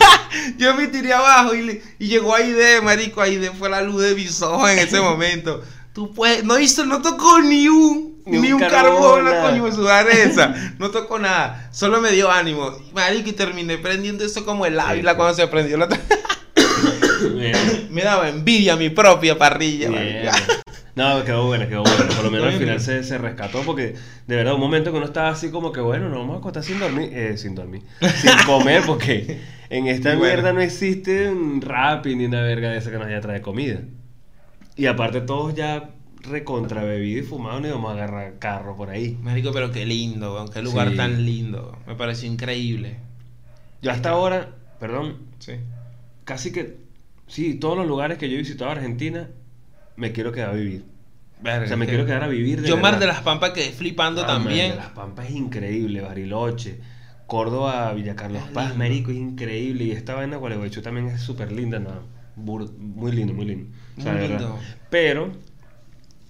[0.59, 4.13] yo me tiré abajo y, le- y llegó Aide, marico, Aide fue la luz de
[4.13, 5.63] mis ojos en ese momento.
[5.93, 9.49] Tú puedes, no hizo, no tocó ni un, Ni ni, un carbón, la nada.
[9.49, 10.53] coño sudar esa.
[10.79, 12.71] No tocó nada, solo me dio ánimo.
[12.93, 15.17] Marico, y terminé prendiendo eso como el ávila sí.
[15.17, 15.87] cuando se prendió la...
[17.89, 19.89] Me daba envidia mi propia parrilla.
[20.97, 22.07] No, quedó buena, quedó buena.
[22.07, 23.93] Por lo menos al final se, se rescató porque
[24.25, 26.63] de verdad un momento que uno estaba así como que bueno, nos vamos a acostar
[26.63, 27.83] sin dormir, eh, sin dormir,
[28.15, 30.25] sin comer porque en esta bueno.
[30.25, 33.81] mierda no existe un Rappi ni una verga de esa que nos haya trae comida.
[34.75, 35.91] Y aparte todos ya
[36.29, 39.17] recontra bebido y fumado ni vamos a agarrar carro por ahí.
[39.21, 40.97] Marico, pero qué lindo, weón, qué lugar Sí.
[40.97, 41.77] tan lindo.
[41.87, 42.97] Me pareció increíble.
[43.81, 45.53] Yo hasta ahora, perdón, Sí.
[46.23, 46.77] casi que
[47.27, 49.27] sí, todos los lugares que yo he visitado en Argentina
[49.95, 50.83] me quiero quedar a vivir.
[51.41, 54.23] O sea, me quiero quedar a vivir de Yo Mar de las Pampas quedé flipando
[54.23, 54.69] Ah, también.
[54.69, 56.79] man, Las Pampas es increíble, Bariloche,
[57.27, 58.77] Córdoba, Villa Carlos Es Paz, lindo.
[58.83, 59.83] Marico, es increíble.
[59.83, 61.91] Y esta vaina de Gualeguaychú también es súper linda, no,
[62.35, 63.69] bur- muy lindo, muy lindo.
[63.97, 64.59] O sea, Muy de lindo.
[64.89, 65.31] Pero,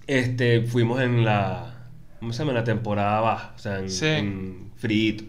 [0.08, 2.50] este, fuimos en la, ¿cómo se llama?
[2.50, 4.06] En la temporada baja, o sea, en, Sí.
[4.06, 5.24] en frito.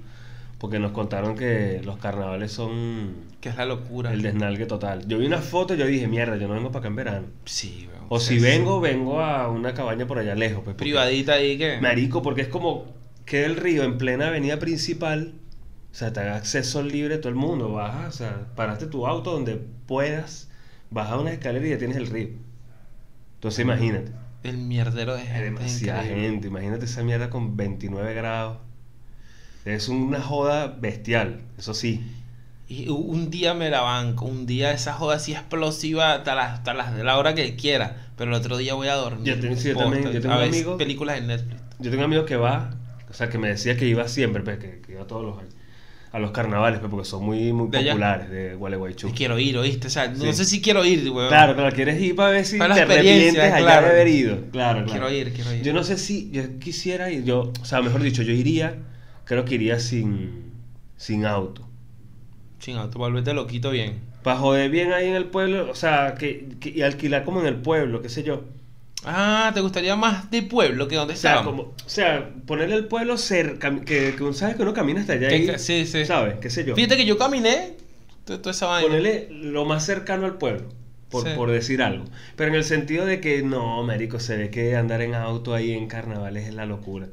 [0.58, 4.12] Porque nos contaron que los carnavales son Que es la locura.
[4.12, 5.08] el desnalgue total.
[5.08, 7.28] Yo vi una foto y yo dije, mierda, yo no vengo para acá en verano.
[7.46, 8.06] Sí, weón.
[8.10, 10.62] O si vengo, vengo a una cabaña por allá lejos.
[10.66, 11.80] Pues, Privadita ahí que.
[11.80, 12.88] Marico, porque es como
[13.26, 15.36] queda el río en plena avenida principal.
[15.92, 17.72] O sea, te da acceso libre a todo el mundo.
[17.72, 19.56] Bajas, o sea, paraste tu auto donde
[19.88, 20.50] puedas,
[20.92, 22.30] bajas una escalera y ya tienes el río.
[23.36, 24.12] Entonces imagínate.
[24.44, 25.44] El mierdero de Hay gente.
[25.44, 26.30] demasiada increíble.
[26.30, 26.48] gente.
[26.48, 28.58] Imagínate esa mierda con 29 grados.
[29.66, 32.02] Es una joda bestial, eso sí.
[32.68, 36.92] Y un día me la banco, un día esa joda así explosiva hasta las, hasta
[36.92, 38.08] de la hora que quiera.
[38.16, 39.26] Pero el otro día voy a dormir.
[39.36, 41.62] Yo tengo- sí, yo también, yo tengo a un ver amigo- películas en Netflix.
[41.80, 42.72] Yo tengo un amigo que va,
[43.10, 45.54] o sea, que me decía que iba siempre, pues, que, que iba todos los años.
[46.12, 47.92] A los carnavales, pues, porque son muy, muy ¿De allá?
[47.92, 49.12] populares de Gualeguaychú.
[49.16, 49.88] Quiero ir, ¿oíste?
[49.88, 50.34] O sea, no Sí.
[50.34, 51.28] sé si quiero ir, weón.
[51.30, 53.86] Claro, claro, quieres ir para ver si Para te arrepientes allá claro.
[53.86, 54.36] de haber ido.
[54.52, 54.86] Claro, claro.
[54.88, 55.62] Quiero ir, quiero ir.
[55.62, 58.78] Yo no sé si yo quisiera ir, yo, o sea, mejor dicho, yo iría,
[59.26, 60.46] creo que iría sin,
[60.98, 61.68] sin auto.
[62.60, 64.00] Chingado, tú volvete loquito bien.
[64.24, 67.46] Para joder bien ahí en el pueblo, o sea, que, que- y alquilar como en
[67.46, 68.46] el pueblo, qué sé yo.
[69.06, 71.52] Ah, ¿te gustaría más de pueblo que donde O sea, estábamos?
[71.64, 75.14] como, o sea, ponerle el pueblo cerca, que, que uno sabe que uno camina hasta
[75.14, 76.06] allá y, sí, sí.
[76.06, 76.36] ¿sabes?
[76.42, 76.76] ¿Qué sé yo?
[76.76, 77.78] Fíjate que yo caminé
[78.26, 78.88] to- toda esa vaina.
[78.90, 80.68] Ponerle lo más cercano al pueblo,
[81.10, 81.30] por, Sí.
[81.36, 82.06] por decir algo.
[82.36, 85.72] Pero en el sentido de que no, marico, se ve que andar en auto ahí
[85.72, 87.08] en carnavales es la locura.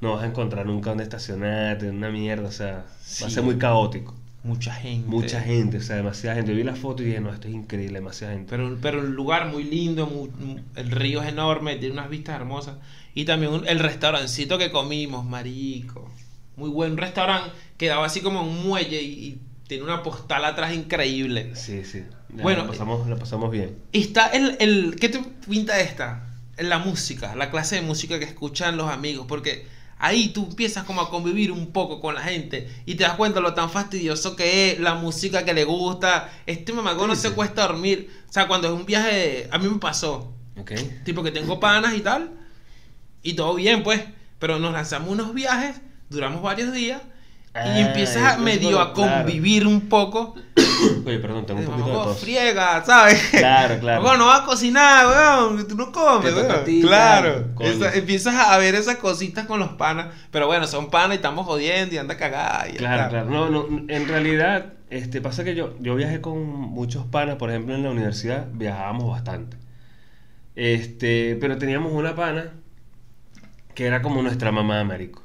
[0.00, 2.84] No vas a encontrar nunca donde estacionarte, una mierda, o sea,
[3.22, 4.14] va a ser muy caótico.
[4.46, 5.08] Mucha gente.
[5.08, 6.52] Mucha gente, o sea, demasiada gente.
[6.52, 8.48] Yo vi la foto y dije, no, esto es increíble, demasiada gente.
[8.48, 10.28] Pero, pero un lugar muy lindo,
[10.76, 12.76] el río es enorme, tiene unas vistas hermosas.
[13.14, 16.10] Y también un- el restaurancito que comimos, marico.
[16.56, 20.72] Muy buen restaurante, quedaba así como en un muelle y, y tiene una postal atrás
[20.74, 21.54] increíble.
[21.56, 22.04] Sí, sí.
[22.34, 23.76] Ya Bueno, la pasamos, la pasamos bien.
[23.92, 24.96] Está el, el...
[25.00, 26.22] ¿Qué te pinta esta?
[26.58, 29.66] La música, la clase de música que escuchan los amigos, porque
[29.98, 33.40] ahí tú empiezas como a convivir un poco con la gente y te das cuenta
[33.40, 36.30] lo tan fastidioso que es la música que le gusta.
[36.46, 38.10] Este mamagón no se cuesta dormir.
[38.28, 40.72] O sea, cuando es un viaje, a mí me pasó, Ok.
[41.04, 42.30] tipo que tengo panas y tal,
[43.22, 44.02] y todo bien pues,
[44.38, 45.80] pero nos lanzamos unos viajes,
[46.10, 47.00] duramos varios días.
[47.58, 49.24] Ah, y empiezas a medio a claro.
[49.24, 50.34] convivir un poco.
[51.06, 52.18] Oye, perdón, tengo un poquito de tos.
[52.20, 53.18] friega, ¿sabes?
[53.30, 54.02] Claro, claro.
[54.02, 56.64] Mamá, no vas a cocinar, weón, tú no comes, weón.
[56.64, 57.46] ti, Claro.
[57.60, 61.46] Esa- empiezas a ver esas cositas con los panas, pero bueno, son panas y estamos
[61.46, 62.68] jodiendo y anda cagada.
[62.68, 63.08] y Claro, está.
[63.08, 63.30] claro.
[63.30, 67.74] No, no, en realidad, este, pasa que yo, yo viajé con muchos panas, por ejemplo,
[67.74, 69.56] en la universidad viajábamos bastante.
[70.54, 72.52] Este, pero teníamos una pana
[73.74, 75.22] que era como nuestra mamá, marico.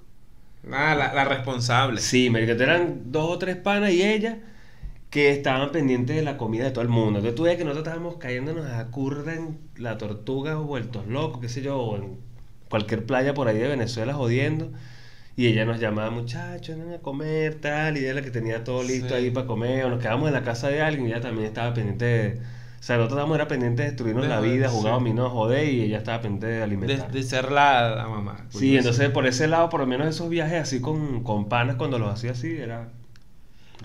[0.64, 2.00] Nada, la, la responsable.
[2.02, 4.40] Sí, marico, eran dos o tres panas y ella
[5.10, 7.20] que estaban pendientes de la comida de todo el mundo.
[7.20, 11.42] Entonces tú ves que nosotros estábamos cayéndonos a curra en la tortuga o vueltos locos,
[11.42, 12.20] qué sé yo, o en
[12.70, 14.72] cualquier playa por ahí de Venezuela jodiendo.
[15.38, 18.64] Y ella nos llamaba, muchachos, vengan a comer, tal, y ella era la que tenía
[18.64, 19.16] todo listo Sí.
[19.16, 21.74] ahí para comer, o nos quedamos en la casa de alguien y ella también estaba
[21.74, 22.42] pendiente de...
[22.82, 24.76] O sea, nosotros estábamos era pendiente de destruirnos De la vida, sí.
[24.76, 27.12] jugar dominó, joder, y ella estaba pendiente de alimentar.
[27.12, 28.48] de ser la, la mamá.
[28.50, 32.00] Sí, entonces por ese lado, por lo menos esos viajes así con, con panas, cuando
[32.00, 32.90] los hacía así, era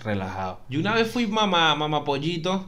[0.03, 0.61] relajado.
[0.67, 2.65] Yo una vez fui mamá, mamá pollito,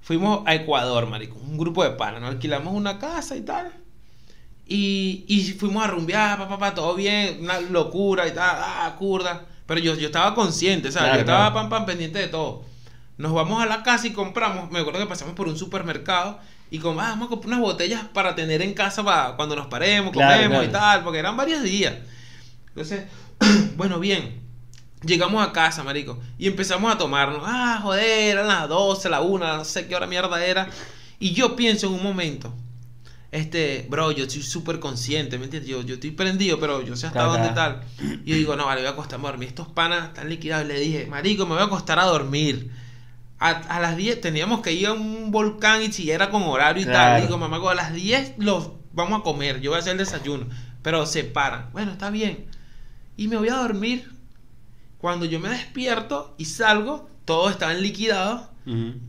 [0.00, 3.72] fuimos a Ecuador, marico, un grupo de panas, nos alquilamos una casa y tal.
[4.68, 9.44] Y, y fuimos a rumbear, papá, papá, todo bien, una locura y tal, ah, curda.
[9.66, 11.08] Pero yo, yo estaba consciente, ¿sabes?
[11.08, 11.68] Claro, yo estaba claro.
[11.68, 12.62] pam, pam, pendiente de todo.
[13.16, 16.38] Nos vamos a la casa y compramos, me acuerdo que pasamos por un supermercado
[16.70, 19.68] y como, ah, vamos a comprar unas botellas para tener en casa para cuando nos
[19.68, 20.84] paremos, Claro, comemos y claro.
[20.84, 21.94] tal, porque eran varios días.
[22.68, 23.04] Entonces,
[23.76, 24.42] bueno, bien.
[25.04, 27.42] Llegamos a casa, marico, y empezamos a tomarnos.
[27.44, 30.66] Ah, joder, eran las 12, la 1, no sé qué hora mierda era.
[31.20, 32.54] Y yo pienso en un momento,
[33.30, 35.70] este, bro, yo estoy súper consciente, ¿me entiendes?
[35.70, 37.82] Yo, yo estoy prendido, pero yo sé hasta dónde tal.
[38.24, 39.48] Y yo digo, no, vale, voy a acostarme a dormir.
[39.48, 40.64] Estos panas están liquidados.
[40.64, 42.70] Y le dije, marico, me voy a acostar a dormir.
[43.44, 46.82] A, a las 10 teníamos que ir a un volcán y si era con horario
[46.82, 47.22] y tal.
[47.22, 49.60] Digo, mamá, a las 10 los vamos a comer.
[49.60, 50.46] Yo voy a hacer el desayuno.
[50.82, 51.70] Pero se paran.
[51.72, 52.46] Bueno, está bien.
[53.16, 54.10] Y me voy a dormir.
[54.98, 58.48] Cuando yo me despierto y salgo, todos estaban liquidados.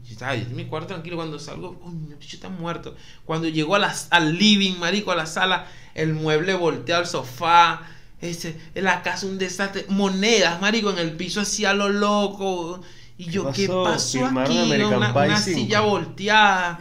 [0.03, 2.93] Yo estaba en mi cuarto tranquilo cuando salgo, uy, mi bicho está muerto.
[3.23, 7.83] Cuando llegó a las- al living, marico, a la sala, el mueble volteado al sofá,
[8.19, 12.81] ese, la casa un desastre, monedas, marico, en el piso así a lo loco.
[13.17, 14.25] Y ¿Qué yo, ¿qué pasó?
[14.25, 14.57] aquí?
[14.59, 15.59] American Una, una 5.
[15.59, 16.77] silla volteada.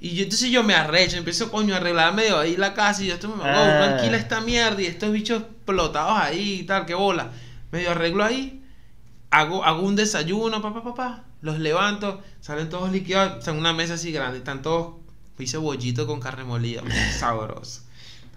[0.00, 3.06] Y yo entonces yo me arrecho, empiezo coño a arreglar medio ahí la casa y
[3.06, 3.62] yo esto me Ah.
[3.86, 7.30] uno alquila esta mierda y estos bichos explotados ahí y tal, qué bola.
[7.72, 8.62] Medio arreglo ahí,
[9.30, 13.94] hago, hago un desayuno, papá, papá, los levanto, salen todos liquidados, están en una mesa
[13.94, 14.94] así grande, están todos,
[15.38, 16.82] hice bollito con carne molida,
[17.18, 17.82] sabroso.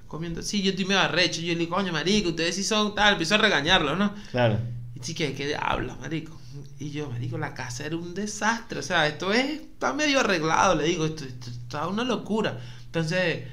[0.07, 3.11] Comiendo, sí, yo estoy medio arrecho, yo le digo, coño, marico, ustedes sí son tal,
[3.13, 4.13] empiezo a regañarlos, ¿no?
[4.31, 4.57] Claro.
[4.95, 6.38] Y sí, que ¿qué hablas, marico?
[6.79, 8.79] Y yo, marico, la casa era un desastre.
[8.79, 12.57] O sea, esto es, está medio arreglado, le digo, esto, esto está una locura.
[12.85, 13.43] Entonces,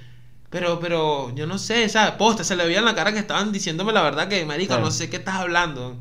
[0.51, 2.13] pero, pero, yo no sé, ¿sabes?
[2.15, 4.85] Posta, se le veía en la cara que estaban diciéndome la verdad que, marico, Claro.
[4.85, 6.01] no sé qué estás hablando.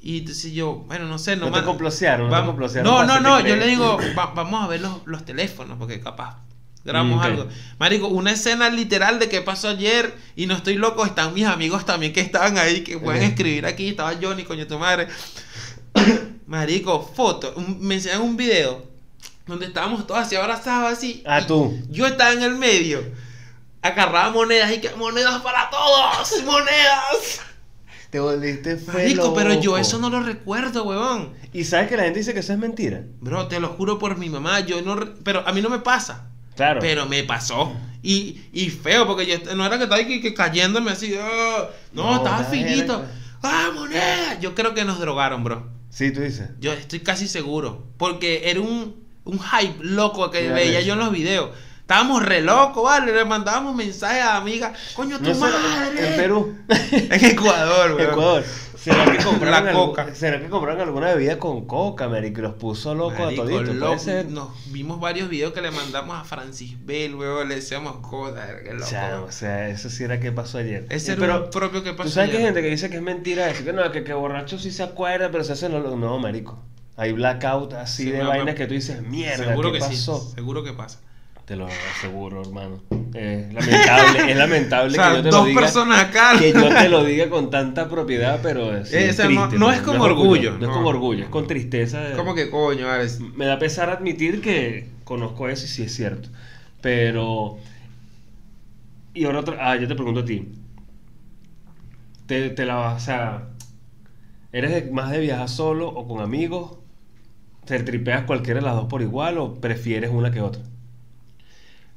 [0.00, 3.12] Y entonces yo, bueno, no sé, no, No te man- complosearon, no te No, no,
[3.14, 6.36] hacerte no, yo le digo, va- vamos a ver los, los teléfonos, porque capaz
[6.84, 7.48] grabamos Mm, algo.
[7.78, 11.84] Marico, una escena literal de qué pasó ayer y no estoy loco, están mis amigos
[11.84, 15.08] también que estaban ahí, que pueden escribir aquí, estaba Johnny, coño tu madre.
[16.46, 18.86] Marico, foto, un- me enseñan un video
[19.46, 21.22] donde estábamos todos así abrazados así.
[21.26, 21.78] Ah, tú.
[21.90, 23.02] Yo estaba en el medio,
[23.82, 27.40] agarraba monedas y que monedas para todos, monedas.
[28.10, 31.34] Te volviste fue Marico, pero yo eso no lo recuerdo, huevón.
[31.52, 33.02] Y sabes que la gente dice que eso es mentira.
[33.20, 34.96] Bro, te lo juro por mi mamá, yo no...
[35.24, 36.26] Pero a mí no me pasa.
[36.56, 36.80] Claro.
[36.80, 37.70] Pero me pasó.
[38.02, 41.14] Y, y feo, porque yo no era que estaba que, que cayéndome así.
[41.20, 43.04] ah, no, No, estaba finito.
[43.42, 44.38] ¡Ah, moneda!
[44.40, 45.68] Yo creo que nos drogaron, bro.
[45.98, 46.48] Sí, tú dices.
[46.60, 47.86] Yo estoy casi seguro.
[47.96, 50.86] Porque era un, un hype loco que Ya veía ves.
[50.86, 51.50] yo en los videos.
[51.80, 53.12] Estábamos re locos, ¿vale?
[53.12, 54.78] Le mandábamos mensajes a amigas.
[54.94, 56.08] ¡Coño, tu No sé, madre!
[56.10, 56.56] en Perú.
[56.68, 58.04] En Ecuador, bro.
[58.12, 58.44] Ecuador.
[58.88, 60.14] ¿Será que compraron, La algu- coca.
[60.14, 62.40] ¿Será que compraron alguna bebida con coca, marico?
[62.40, 63.44] Los puso locos a Marico.
[63.44, 64.26] Puede loco, ser.
[64.30, 69.26] Nos vimos varios videos que le mandamos a Francis Bell, weón, le decíamos qué loco.
[69.26, 70.86] O sea, eso sí era que pasó ayer.
[70.90, 72.54] Ese era un propio que pasó Tú sabes que hay ayer.
[72.54, 75.30] gente que dice que es mentira decir que no, que, que borracho sí se acuerda,
[75.30, 76.58] pero se hace lo No, marico.
[76.96, 79.84] Hay blackout así Sí, de no, vainas pero- que tú dices, mierda, Seguro ¿qué que
[79.84, 80.18] pasó?
[80.20, 80.98] sí, seguro que pasa.
[81.48, 82.82] Te lo aseguro, hermano.
[83.14, 85.60] Es lamentable, es lamentable O sea, que yo te dos lo diga.
[85.62, 86.38] personas acá.
[86.38, 88.92] Que yo te lo diga con tanta propiedad, pero es,
[89.30, 92.00] no- no es con orgullo, No es con orgullo, es con tristeza.
[92.02, 92.86] de- ¿Cómo que coño?
[92.86, 93.08] vale?
[93.34, 96.28] Me da pesar admitir que conozco eso y sí es cierto.
[96.82, 97.56] Pero.
[99.14, 99.56] Y ahora otra.
[99.58, 100.48] Ah, yo te pregunto a ti.
[102.26, 103.48] ¿Te, te la vas, o sea.
[104.52, 106.72] ¿Eres de- más de viajar solo o con amigos?
[107.64, 110.62] ¿Te tripeas cualquiera de las dos por igual o prefieres una que otra?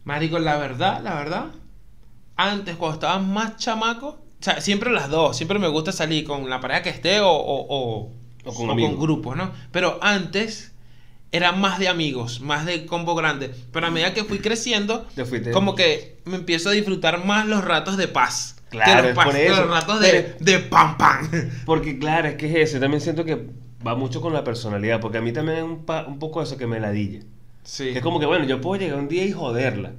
[0.04, 1.46] Marico, la verdad, la verdad,
[2.36, 6.50] antes cuando estaba más chamaco, o sea, siempre las dos, siempre me gusta salir con
[6.50, 8.12] la pareja que esté o, o, o,
[8.46, 9.00] O con amigos.
[9.00, 9.52] grupos, ¿no?
[9.72, 10.72] Pero antes
[11.32, 13.52] era más de amigos, más de combo grande.
[13.72, 15.06] Pero a medida que fui creciendo,
[15.54, 18.58] como que me empiezo a disfrutar más los ratos de paz.
[18.70, 19.62] Claro, que los, por eso.
[19.62, 21.30] los ratos de, de pam pam.
[21.66, 22.74] Porque claro, es que es eso.
[22.76, 23.48] Yo también siento que
[23.86, 25.00] va mucho con la personalidad.
[25.02, 27.20] Porque a mí también es un, pa- un poco eso que me ladilla.
[27.64, 27.90] Sí.
[27.90, 29.92] Es como que, bueno, yo puedo llegar un día y joderla.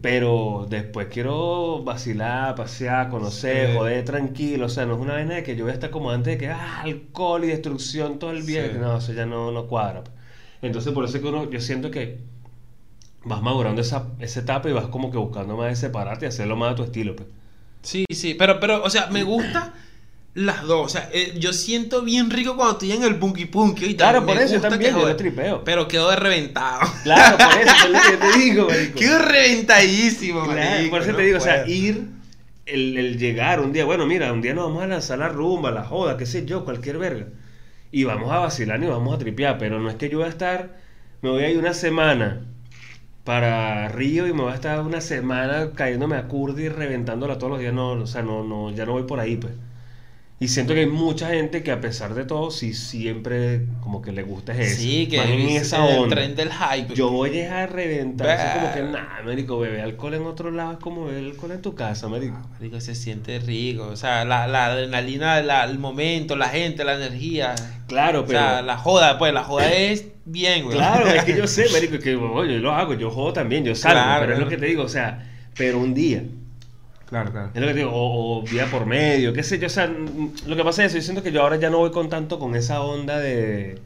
[0.00, 3.76] Pero después quiero vacilar, pasear, conocer, Sí.
[3.76, 4.66] joder tranquilo.
[4.66, 6.38] O sea, no es una vaina de que yo voy a estar como antes de
[6.38, 8.66] que, ah, alcohol y destrucción todo el día.
[8.70, 8.78] Sí.
[8.78, 10.04] No, eso ya no, no cuadra.
[10.04, 10.14] pues.
[10.62, 12.18] Entonces, por eso es que uno, yo siento que
[13.24, 16.56] vas madurando esa, esa etapa y vas como que buscando más de separarte y hacerlo
[16.56, 17.16] más a tu estilo.
[17.16, 17.28] Pues.
[17.82, 19.72] Sí, sí, pero, pero, o sea, me gusta
[20.36, 20.84] las dos.
[20.84, 23.86] O sea, eh, yo siento bien rico cuando estoy en el punky punky.
[23.86, 25.64] y Claro, por eso yo también, que yo lo tripeo.
[25.64, 26.80] Pero quedo de reventado.
[27.02, 28.98] Claro, por eso es lo que te digo, marico.
[28.98, 32.08] quedo reventadísimo, Claro, marico, por eso no te digo, o sea, ir,
[32.66, 35.70] el, el llegar un día, bueno, mira, un día nos vamos a lanzar la rumba,
[35.70, 37.28] la joda, qué sé yo, cualquier verga.
[37.90, 40.30] Y vamos a vacilar y vamos a tripear, pero no es que yo voy a
[40.30, 40.76] estar,
[41.22, 42.42] me voy a ir una semana
[43.24, 47.52] para Río y me voy a estar una semana cayéndome a Curdi y reventándola todos
[47.52, 49.52] los días, no, o sea, no, no, ya no voy por ahí, pues.
[50.38, 54.12] Y siento que hay mucha gente que a pesar de todo, sí siempre como que
[54.12, 54.82] le gusta es eso.
[54.82, 56.14] Sí, que en es esa el onda.
[56.16, 56.94] tren del hype.
[56.94, 58.28] Yo voy a reventar.
[58.38, 61.52] Eso es como que, nah, marico, beber alcohol en otro lado es como beber alcohol
[61.52, 62.36] en tu casa, marico.
[62.38, 63.84] Ah, marico, se siente rico.
[63.86, 67.54] O sea, la, la adrenalina, la- el momento, la gente, la energía.
[67.86, 68.38] Claro, O pero...
[68.38, 70.76] sea, la joda, pues la joda es bien, güey.
[70.76, 73.74] Claro, es que yo sé, marico, que oye, yo lo hago, yo juego también, yo
[73.74, 76.24] salgo, Claro, pero es lo que te digo, o sea, pero un día.
[77.06, 77.50] Claro, claro.
[77.54, 80.56] Es lo que digo, o, o día por medio, qué sé yo, o sea, lo
[80.56, 82.54] que pasa es eso, yo siento que yo ahora ya no voy con tanto con
[82.56, 83.80] esa onda de...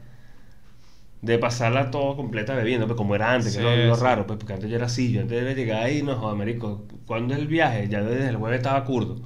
[1.21, 4.01] De pasarla todo completa bebiendo, pues como era antes, Sí, que es lo, sí.
[4.01, 6.81] raro, pues porque antes yo era así, yo antes era llegar ahí, no joder, marico,
[7.05, 7.87] ¿cuándo es el viaje?
[7.89, 9.17] Ya desde el jueves estaba curdo,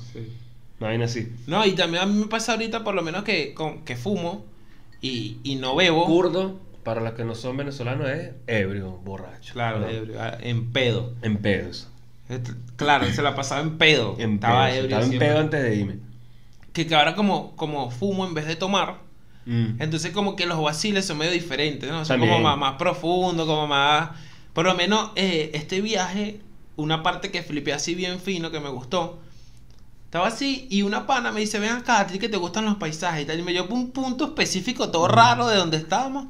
[0.79, 1.31] una vaina así.
[1.47, 4.43] No, y también a mí me pasa ahorita por lo menos que, con- que fumo
[4.99, 6.05] y, y no bebo.
[6.05, 9.53] Curdo, para los que no son venezolanos, es ebrio, borracho.
[9.53, 9.87] Claro, ¿no?
[9.87, 11.13] ebrio, ah, en pedo.
[11.21, 11.87] En pedos.
[12.29, 14.15] Est- Claro, se la pasaba en pedo.
[14.19, 14.77] En Estaba pedos.
[14.83, 15.99] ebrio Estaba en pedo antes de irme.
[16.73, 19.03] Que, que ahora como, como fumo en vez de tomar,
[19.47, 19.79] Mm.
[19.79, 21.99] entonces como que los vaciles son medio diferentes, ¿no?
[22.03, 22.31] Son También.
[22.33, 24.09] como más, más profundo, como más...
[24.53, 26.39] Por lo menos eh, este viaje,
[26.77, 29.19] una parte que flipé así bien fino, que me gustó.
[30.05, 32.75] Estaba así y una pana me dice, ven acá, a ti que te gustan los
[32.77, 33.39] paisajes y tal.
[33.39, 36.25] Y me dio un punto específico, todo raro de donde estábamos.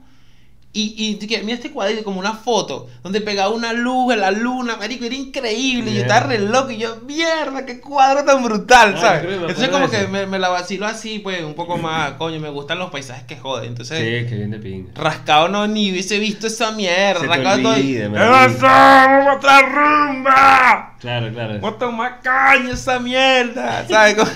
[0.78, 4.32] Y, y que, mira este cuadrito, como una foto, donde pegaba una luz en la
[4.32, 5.90] luna, marico, era increíble.
[5.92, 9.24] Y yo estaba re loco y yo, mierda, qué cuadro tan brutal, ¿sabes?
[9.24, 10.10] Entonces como de que eso.
[10.10, 13.38] me, me la vacilo así, pues, un poco más, coño, me gustan los paisajes que
[13.38, 13.70] joden.
[13.70, 14.92] Entonces, Sí, que bien de pinga.
[14.96, 17.22] rascado no, ni hubiese visto esa mierda.
[17.22, 17.70] Se te rascado me "¿Qué
[18.02, 18.30] olvida".
[18.30, 18.66] pasó?
[18.66, 20.92] ¡Vamos a otra rumba!
[21.00, 21.54] Claro, claro.
[21.62, 23.86] ¡Vamos a tomar caña esa mierda!
[23.88, 24.18] ¿Sabes?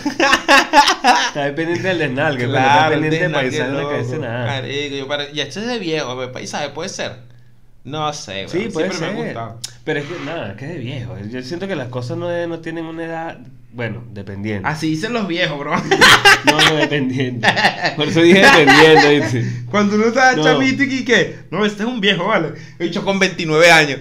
[1.29, 4.45] Está pendiente del desnalgue, pero no está pendiente de desnalgue paisaje en la cabeza nada.
[4.45, 7.27] Marico, yo pare- ya esto es de viejo, paisaje, puede ser.
[7.83, 9.25] No sé, Sí, puede siempre me ha ser.
[9.25, 9.59] gustado.
[9.85, 11.15] Pero es que nada, que es de viejo.
[11.29, 13.39] Yo siento que las cosas no, no tienen una edad.
[13.71, 14.67] Bueno, dependiendo.
[14.67, 15.73] Así dicen los viejos, bro.
[16.45, 17.47] No, no, dependiendo.
[17.95, 19.65] Por eso dije dependiendo, ¿viste?
[19.69, 20.43] Cuando uno está No.
[20.43, 22.53] chamito y que, no, este es un viejo, vale.
[22.79, 23.99] He dicho con 29 años.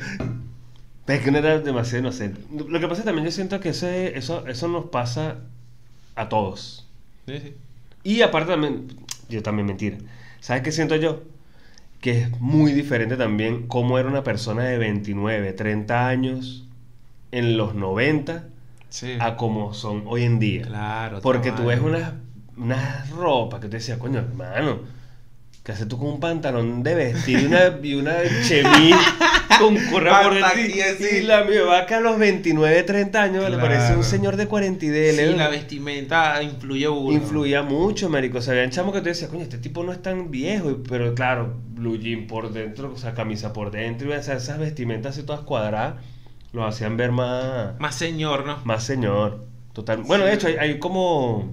[1.04, 2.40] Pero es que uno era demasiado inocente.
[2.68, 5.36] Lo que pasa es que también yo siento que ese- eso, eso nos pasa
[6.14, 6.86] a todos.
[7.26, 7.54] Sí, sí.
[8.04, 8.88] Y aparte también,
[9.28, 9.98] yo también mentira.
[10.40, 11.22] ¿Sabes qué siento yo?
[12.00, 16.66] Que es muy diferente también cómo era una persona de 29, 30 años
[17.32, 18.44] en los 90
[18.90, 19.16] Sí.
[19.20, 20.62] a como son hoy en día.
[20.62, 21.20] Claro.
[21.20, 22.12] Porque tú ves unas
[22.56, 24.78] unas ropas que te decías, coño, hermano,
[25.68, 28.96] ¿Qué haces tú con un pantalón de vestir y una, y una chemise
[29.58, 30.32] con correa por.
[30.34, 34.86] Y la mi vaca a los 29, 30 años le parece un señor de 40
[34.86, 37.18] y de Sí, la vestimenta influye burda.
[37.18, 38.38] Influía mucho, marico.
[38.38, 40.74] O sea, habían chamos que tú decías, coño, este tipo no es tan viejo.
[40.88, 44.08] Pero claro, blue jean por dentro, o sea, camisa por dentro.
[44.08, 45.96] Y o sea, esas vestimentas así todas cuadradas
[46.54, 48.56] los hacían ver más, Más señor, ¿no?
[48.64, 49.44] más señor.
[49.74, 49.98] Total.
[49.98, 51.52] Bueno, de hecho, hay, hay como.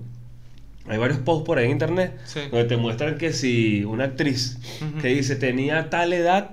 [0.88, 2.42] Hay varios posts por ahí en internet Sí.
[2.52, 4.58] donde te muestran que si una actriz
[5.02, 6.52] que dice tenía tal edad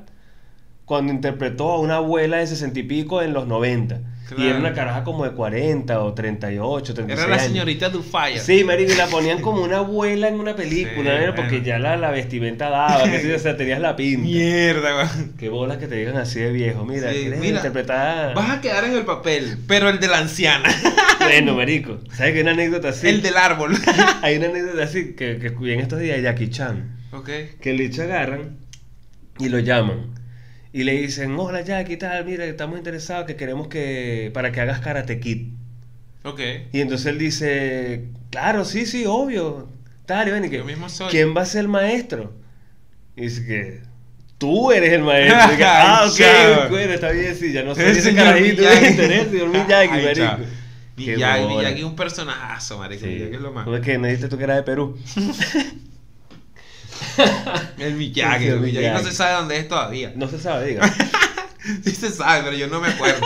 [0.93, 3.99] cuando interpretó a una abuela de 60 y pico en los 90.
[4.37, 7.53] Y era una caraja como de 40 o 38, 36 Era la años.
[7.53, 8.39] señorita Dufire.
[8.41, 11.35] Sí, marico, y la ponían como una abuela en una película, Sí, ¿no?
[11.35, 11.65] porque bueno.
[11.67, 14.23] ya la, la vestimenta daba, que o sea, tenías la pinta.
[14.23, 15.33] Mierda, weón.
[15.39, 16.85] Qué bolas que te digan así de viejo.
[16.85, 18.35] Mira, Sí, mira, interpretar.
[18.35, 20.69] Vas a quedar en el papel, pero el de la anciana.
[21.23, 23.07] Bueno, marico, ¿sabes que hay una anécdota así?
[23.09, 23.77] El del árbol.
[24.23, 26.97] Hay una anécdota así que, que en estos días de Jackie Chan.
[27.13, 27.29] ok.
[27.61, 28.57] Que el bicho agarran
[29.39, 30.07] y lo llaman.
[30.73, 34.31] Y le dicen, hola Jackie, tal, mira, estamos interesados que queremos que.
[34.33, 35.49] para que hagas Karate Kid.
[36.25, 36.41] Ok.
[36.73, 39.69] Y entonces él dice, claro, sí, sí, obvio.
[40.07, 41.11] Tal, y ven, y que, Yo mismo soy.
[41.11, 42.33] ¿quién va a ser el maestro?
[43.17, 43.81] Y dice que
[44.39, 45.55] tú eres el maestro.
[45.55, 49.31] Y que, ah, ok, bueno, está bien, sí, ya no soy ese carajito de interés,
[49.31, 50.45] señor Miyagi, marico.
[50.97, 51.47] Miyagi.
[51.49, 53.05] Miyagi es un personajazo, marico.
[53.05, 53.11] Sí.
[53.11, 53.65] Miyagi es lo más.
[53.65, 54.99] ¿Cómo es que no dijiste tú que era de Perú?
[57.79, 60.13] El Miyagi, el Miyagi no se sabe dónde es todavía.
[60.17, 60.83] No se sabe, diga.
[61.85, 63.25] Sí se sabe, pero yo no me acuerdo.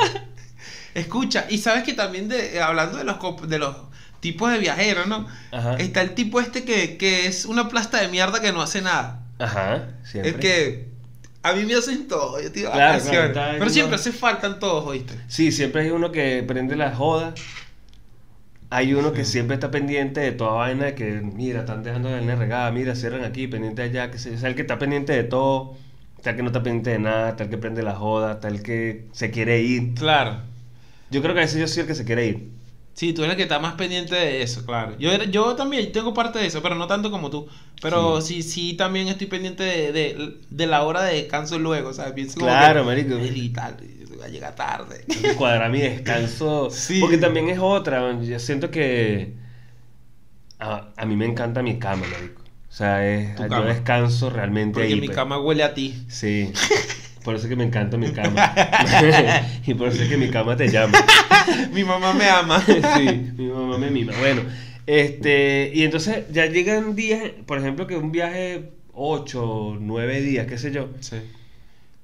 [0.94, 3.16] Escucha, y sabes que también de, eh, hablando de los
[3.48, 3.74] de los
[4.20, 5.26] tipos de viajeros, ¿no?
[5.52, 5.76] Ajá.
[5.78, 9.22] Está el tipo este que, que es una plasta de mierda que no hace nada.
[9.38, 10.30] Ajá, siempre.
[10.32, 10.88] El que
[11.42, 14.58] a mí me hacen todo, yo te digo, Claro, claro, pero uno- siempre hace faltan
[14.58, 15.14] todos, ¿oíste?
[15.28, 17.32] Sí, siempre hay uno que prende la joda.
[18.70, 19.32] Hay uno que Sí.
[19.32, 22.94] siempre está pendiente de toda vaina de que, mira, están dejando la línea regada, mira,
[22.96, 25.76] cierran aquí, pendiente allá, que se, o sea, el que está pendiente de todo,
[26.22, 29.30] tal que no está pendiente de nada, tal que prende la joda, tal que se
[29.30, 29.94] quiere ir.
[29.94, 30.40] Claro.
[31.10, 32.50] Yo creo que a veces yo soy el que se quiere ir.
[32.94, 34.96] Sí, tú eres el que está más pendiente de eso, claro.
[34.98, 37.46] Yo, yo también tengo parte de eso, pero no tanto como tú.
[37.82, 42.14] Pero sí, sí, también estoy pendiente de, de, de la hora de descanso luego, ¿sabes?
[42.14, 43.14] Pienso como Claro, que, marico.
[43.16, 43.76] "Ay, tal,
[44.20, 45.04] va a llegar tarde.
[45.36, 46.70] Cuadrar mi descanso.
[46.70, 47.00] Sí.
[47.00, 48.18] Porque también es otra.
[48.20, 49.34] Yo siento que
[50.58, 52.42] a, a mí me encanta mi cama, marico.
[52.68, 53.64] O sea, es, Tu yo cama.
[53.66, 55.00] descanso realmente Porque ahí.
[55.00, 55.16] mi pues.
[55.16, 56.04] cama huele a ti.
[56.08, 56.52] Sí.
[57.24, 58.52] Por eso es que me encanta mi cama.
[59.66, 60.98] y por eso es que mi cama te llama.
[61.72, 62.62] mi mamá me ama.
[62.64, 64.12] sí, mi mamá me mima.
[64.18, 64.42] Bueno,
[64.86, 70.56] este, y entonces ya llegan días, por ejemplo, que un viaje 8, 9 días, qué
[70.58, 71.16] sé yo, Sí.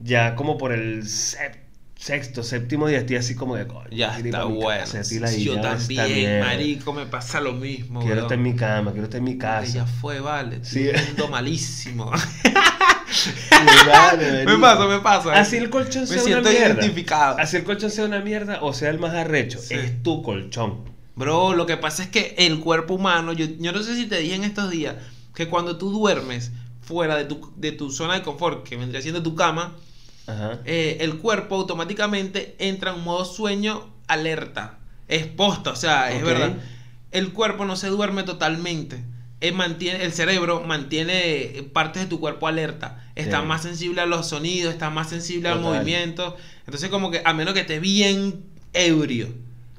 [0.00, 1.56] ya como por el sep-
[2.02, 3.86] sexto, séptimo día estoy así como de coño.
[3.92, 4.82] Ya está bueno.
[4.82, 8.00] estoy Yo también, marico, me pasa lo mismo.
[8.00, 9.72] Quiero estar en mi cama, quiero estar en mi Ay, casa.
[9.72, 10.64] Ya fue, vale.
[10.64, 10.88] Sí.
[11.12, 11.28] Sí.
[11.30, 12.10] Malísimo.
[13.86, 15.32] Vale, me pasa, me pasa.
[15.34, 16.74] Así el colchón Me sea una siento mierda.
[16.74, 17.38] identificado.
[17.38, 19.60] Así el colchón sea una mierda o sea el más arrecho.
[19.60, 19.74] Sí.
[19.74, 20.84] Es tu colchón.
[21.14, 24.18] Bro, lo que pasa es que el cuerpo humano, yo, yo no sé si te
[24.18, 24.96] dije en estos días,
[25.34, 29.22] que cuando tú duermes fuera de tu, de tu zona de confort, que vendría siendo
[29.22, 29.76] tu cama,
[30.26, 30.58] Ajá.
[30.64, 34.78] eh, el cuerpo automáticamente entra en modo sueño alerta.
[35.08, 36.26] Es posta, o sea, es Ok.
[36.28, 36.52] verdad.
[37.10, 39.02] El cuerpo no se duerme totalmente.
[39.40, 43.02] Él mantiene, el cerebro mantiene partes de tu cuerpo alerta.
[43.16, 43.46] Está Sí.
[43.46, 45.74] más sensible a los sonidos, está más sensible al Total.
[45.74, 46.36] movimiento.
[46.66, 49.28] Entonces, como que a menos que estés bien ebrio.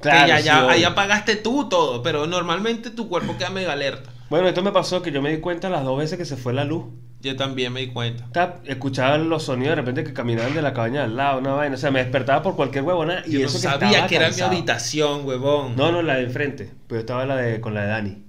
[0.02, 0.90] Claro, que ya, sí, ya, ahí obvio.
[0.90, 4.12] apagaste tú todo, pero normalmente tu cuerpo queda medio alerta.
[4.30, 6.54] Bueno, esto me pasó que yo me di cuenta las dos veces que se fue
[6.54, 6.84] la luz.
[7.24, 8.60] Yo también me di cuenta.
[8.66, 11.76] Escuchaba los sonidos de repente que caminaban de la cabaña al lado, una vaina.
[11.76, 14.52] O sea, me despertaba por cualquier huevona y Yo no eso sabía que era cansado.
[14.52, 15.76] mi habitación, huevón.
[15.78, 16.72] No, no, la de enfrente.
[16.88, 18.24] Pero estaba la de con la de Dani.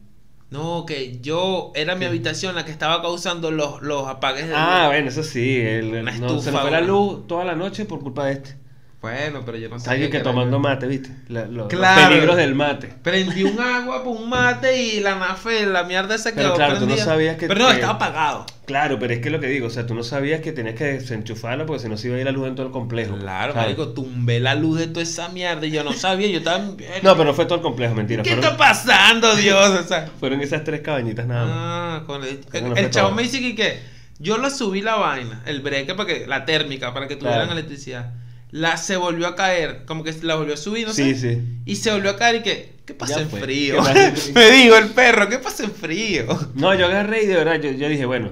[0.51, 4.83] No, que yo era mi habitación la que estaba causando los, los apagues de Ah,
[4.85, 4.89] luz.
[4.93, 5.57] bueno, eso sí.
[5.59, 8.35] el- Una no, se estufa, nos fue la luz toda la noche por culpa de
[8.35, 8.57] este.
[9.05, 11.11] Bueno, pero yo no sabía alguien que tomando mate, ¿viste?
[11.29, 12.01] La- lo- Claro.
[12.01, 12.87] Los peligros del mate.
[13.03, 16.79] Prendí un agua por un mate y la nafe, la mierda se Pero quedó claro,
[16.79, 18.47] tú no sabías que- Pero no, estaba apagado.
[18.65, 20.85] Claro, pero es que lo que digo, o sea, tú no sabías que tenías que
[20.85, 23.15] desenchufarla porque si no se iba a ir la luz en todo el complejo.
[23.19, 23.77] Claro, ¿sabes?
[23.77, 26.91] marico, tumbé la luz de toda esa mierda y yo no sabía, yo también...
[27.03, 28.23] No, pero no fue todo el complejo, mentira.
[28.23, 29.69] ¿Qué Fueron, está pasando, Dios?
[29.81, 31.53] O sea, fueron esas tres cabañitas nada más.
[31.55, 33.17] Ah, con el, Pero no el chavo todo.
[33.17, 33.81] me dice que, que
[34.19, 37.59] yo la subí la vaina, el breque para que la térmica para que tuvieran Claro.
[37.61, 38.15] electricidad.
[38.57, 41.35] La se volvió a caer, como que la volvió a subir, no sí, sé.
[41.35, 41.43] sí.
[41.67, 43.41] Y se volvió a caer y que ¿qué pasa Ya en fue.
[43.41, 43.75] frío?
[43.75, 44.35] ¿Qué pasa en frío?
[44.35, 46.27] me dijo el perro, ¿qué pasa en frío?
[46.55, 48.31] No, yo agarré y de verdad yo, yo dije, bueno,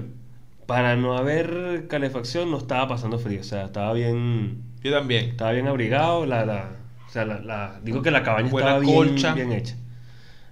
[0.65, 5.25] para no haber calefacción no estaba pasando frío, o sea, estaba bien, Yo también.
[5.31, 6.69] estaba bien abrigado, la, la,
[7.05, 9.33] o sea, la, la- digo que la cabaña Buena estaba bien, colcha.
[9.33, 9.75] bien hecha.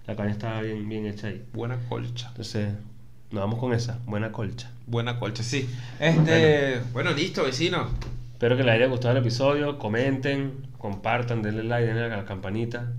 [0.05, 1.43] La cabaña estaba bien, bien hecha ahí.
[1.53, 2.27] Buena colcha.
[2.27, 2.73] Entonces,
[3.31, 4.69] nos vamos con esa, buena colcha.
[4.85, 5.69] Buena colcha, sí.
[5.97, 7.87] Este, bueno, listo, vecino.
[8.41, 9.77] Espero que les haya gustado el episodio.
[9.77, 12.91] Comenten, compartan, denle like, denle a la campanita.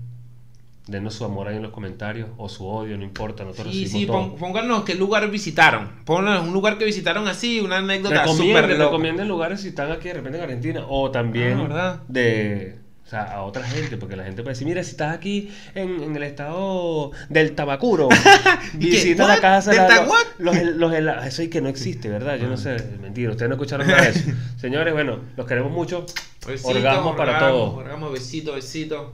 [0.87, 3.43] Denos su amor ahí en los comentarios o su odio, no importa.
[3.43, 4.37] Nosotros Sí, sí, todo.
[4.37, 5.89] pónganos qué lugar visitaron.
[6.05, 10.13] Pónganos un lugar que visitaron así, una anécdota súper Recomienden, lugares si están aquí de
[10.13, 14.41] repente en Argentina o también Ah, de o sea, a otra gente, porque la gente
[14.43, 18.09] puede decir, mira, si estás aquí en, en el estado del Tabacuro,
[18.73, 20.07] visita la casa de ¿Del la-
[20.39, 21.25] los, los helados.
[21.25, 22.37] Eso es que no existe, ¿verdad?
[22.37, 24.31] Yo no sé, es mentira, ustedes no escucharon nada de eso.
[24.57, 26.05] Señores, bueno, los queremos mucho.
[26.47, 27.73] Besito, Orgasmo para orgasmo, todos.
[27.77, 29.13] Orgasmo, besito, besito.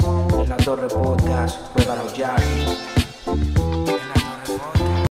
[0.00, 2.75] En la torre podcast, juega los Jackies.